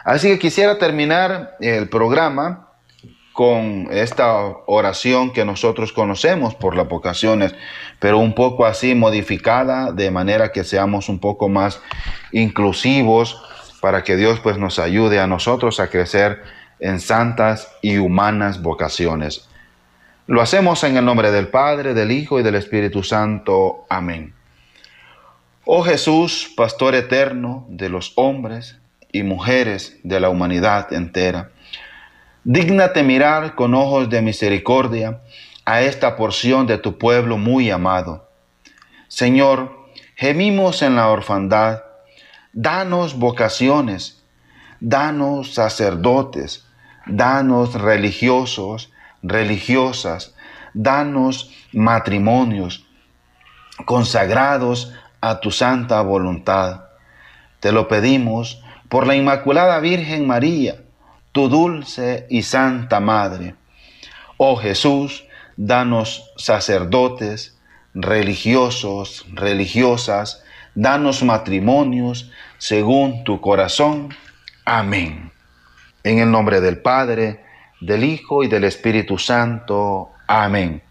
Así 0.05 0.29
que 0.29 0.39
quisiera 0.39 0.79
terminar 0.79 1.57
el 1.59 1.89
programa 1.89 2.69
con 3.33 3.89
esta 3.91 4.33
oración 4.65 5.33
que 5.33 5.43
nosotros 5.43 5.91
conocemos 5.91 6.55
por 6.55 6.75
las 6.75 6.87
vocaciones, 6.87 7.53
pero 7.99 8.17
un 8.17 8.33
poco 8.33 8.65
así 8.65 8.95
modificada 8.95 9.91
de 9.91 10.09
manera 10.09 10.51
que 10.53 10.63
seamos 10.63 11.09
un 11.09 11.19
poco 11.19 11.49
más 11.49 11.81
inclusivos 12.31 13.43
para 13.81 14.03
que 14.03 14.15
Dios 14.15 14.39
pues 14.39 14.57
nos 14.57 14.79
ayude 14.79 15.19
a 15.19 15.27
nosotros 15.27 15.81
a 15.81 15.89
crecer 15.89 16.41
en 16.79 17.01
santas 17.01 17.69
y 17.81 17.97
humanas 17.97 18.61
vocaciones. 18.61 19.49
Lo 20.27 20.41
hacemos 20.41 20.83
en 20.85 20.95
el 20.95 21.03
nombre 21.03 21.29
del 21.31 21.49
Padre, 21.49 21.93
del 21.93 22.11
Hijo 22.11 22.39
y 22.39 22.43
del 22.43 22.55
Espíritu 22.55 23.03
Santo. 23.03 23.85
Amén. 23.89 24.36
Oh 25.69 25.83
Jesús, 25.83 26.49
pastor 26.55 26.95
eterno 26.95 27.65
de 27.67 27.89
los 27.89 28.13
hombres 28.15 28.77
y 29.11 29.23
mujeres 29.23 29.99
de 30.01 30.21
la 30.21 30.29
humanidad 30.29 30.93
entera, 30.93 31.51
Dígnate 32.45 33.03
mirar 33.03 33.53
con 33.55 33.73
ojos 33.73 34.09
de 34.09 34.21
misericordia 34.21 35.19
a 35.65 35.81
esta 35.81 36.15
porción 36.15 36.67
de 36.67 36.77
tu 36.77 36.97
pueblo 36.97 37.37
muy 37.37 37.69
amado. 37.69 38.29
Señor, 39.09 39.89
gemimos 40.15 40.81
en 40.81 40.95
la 40.95 41.09
orfandad, 41.09 41.83
danos 42.53 43.19
vocaciones, 43.19 44.23
danos 44.79 45.53
sacerdotes, 45.53 46.65
danos 47.05 47.73
religiosos, 47.73 48.93
religiosas, 49.21 50.33
danos 50.73 51.51
matrimonios 51.73 52.87
consagrados 53.85 54.93
a 55.21 55.39
tu 55.39 55.51
santa 55.51 56.01
voluntad. 56.01 56.85
Te 57.59 57.71
lo 57.71 57.87
pedimos 57.87 58.63
por 58.89 59.07
la 59.07 59.15
Inmaculada 59.15 59.79
Virgen 59.79 60.27
María, 60.27 60.83
tu 61.31 61.49
dulce 61.49 62.25
y 62.29 62.43
santa 62.43 62.99
Madre. 62.99 63.55
Oh 64.37 64.55
Jesús, 64.55 65.25
danos 65.55 66.31
sacerdotes, 66.37 67.57
religiosos, 67.93 69.25
religiosas, 69.33 70.43
danos 70.75 71.23
matrimonios 71.23 72.31
según 72.57 73.23
tu 73.23 73.41
corazón. 73.41 74.09
Amén. 74.65 75.31
En 76.03 76.19
el 76.19 76.31
nombre 76.31 76.61
del 76.61 76.79
Padre, 76.79 77.43
del 77.81 78.03
Hijo 78.03 78.43
y 78.43 78.47
del 78.47 78.63
Espíritu 78.63 79.17
Santo. 79.17 80.11
Amén. 80.27 80.81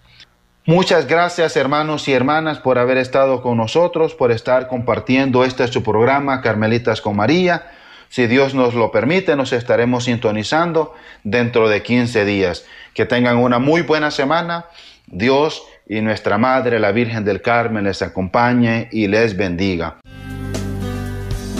Muchas 0.66 1.06
gracias 1.06 1.56
hermanos 1.56 2.08
y 2.08 2.12
hermanas 2.12 2.58
por 2.58 2.78
haber 2.78 2.98
estado 2.98 3.40
con 3.40 3.56
nosotros, 3.56 4.16
por 4.16 4.32
estar 4.32 4.66
compartiendo 4.66 5.44
este 5.44 5.68
su 5.68 5.84
programa 5.84 6.42
Carmelitas 6.42 7.00
con 7.00 7.14
María. 7.14 7.70
Si 8.08 8.26
Dios 8.26 8.52
nos 8.52 8.74
lo 8.74 8.90
permite, 8.90 9.36
nos 9.36 9.52
estaremos 9.52 10.04
sintonizando 10.04 10.92
dentro 11.22 11.68
de 11.68 11.84
15 11.84 12.24
días. 12.24 12.64
Que 12.94 13.06
tengan 13.06 13.36
una 13.36 13.60
muy 13.60 13.82
buena 13.82 14.10
semana. 14.10 14.66
Dios 15.06 15.62
y 15.88 16.00
nuestra 16.00 16.36
Madre, 16.36 16.80
la 16.80 16.90
Virgen 16.90 17.24
del 17.24 17.42
Carmen, 17.42 17.84
les 17.84 18.02
acompañe 18.02 18.88
y 18.90 19.06
les 19.06 19.36
bendiga. 19.36 19.98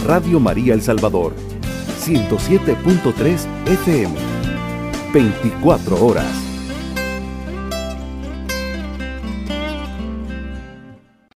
Radio 0.05 0.41
María 0.41 0.75
El 0.75 0.83
Salvador, 0.83 1.33
107.3 2.01 3.47
FM, 3.67 4.15
24 5.13 6.05
horas. 6.05 6.56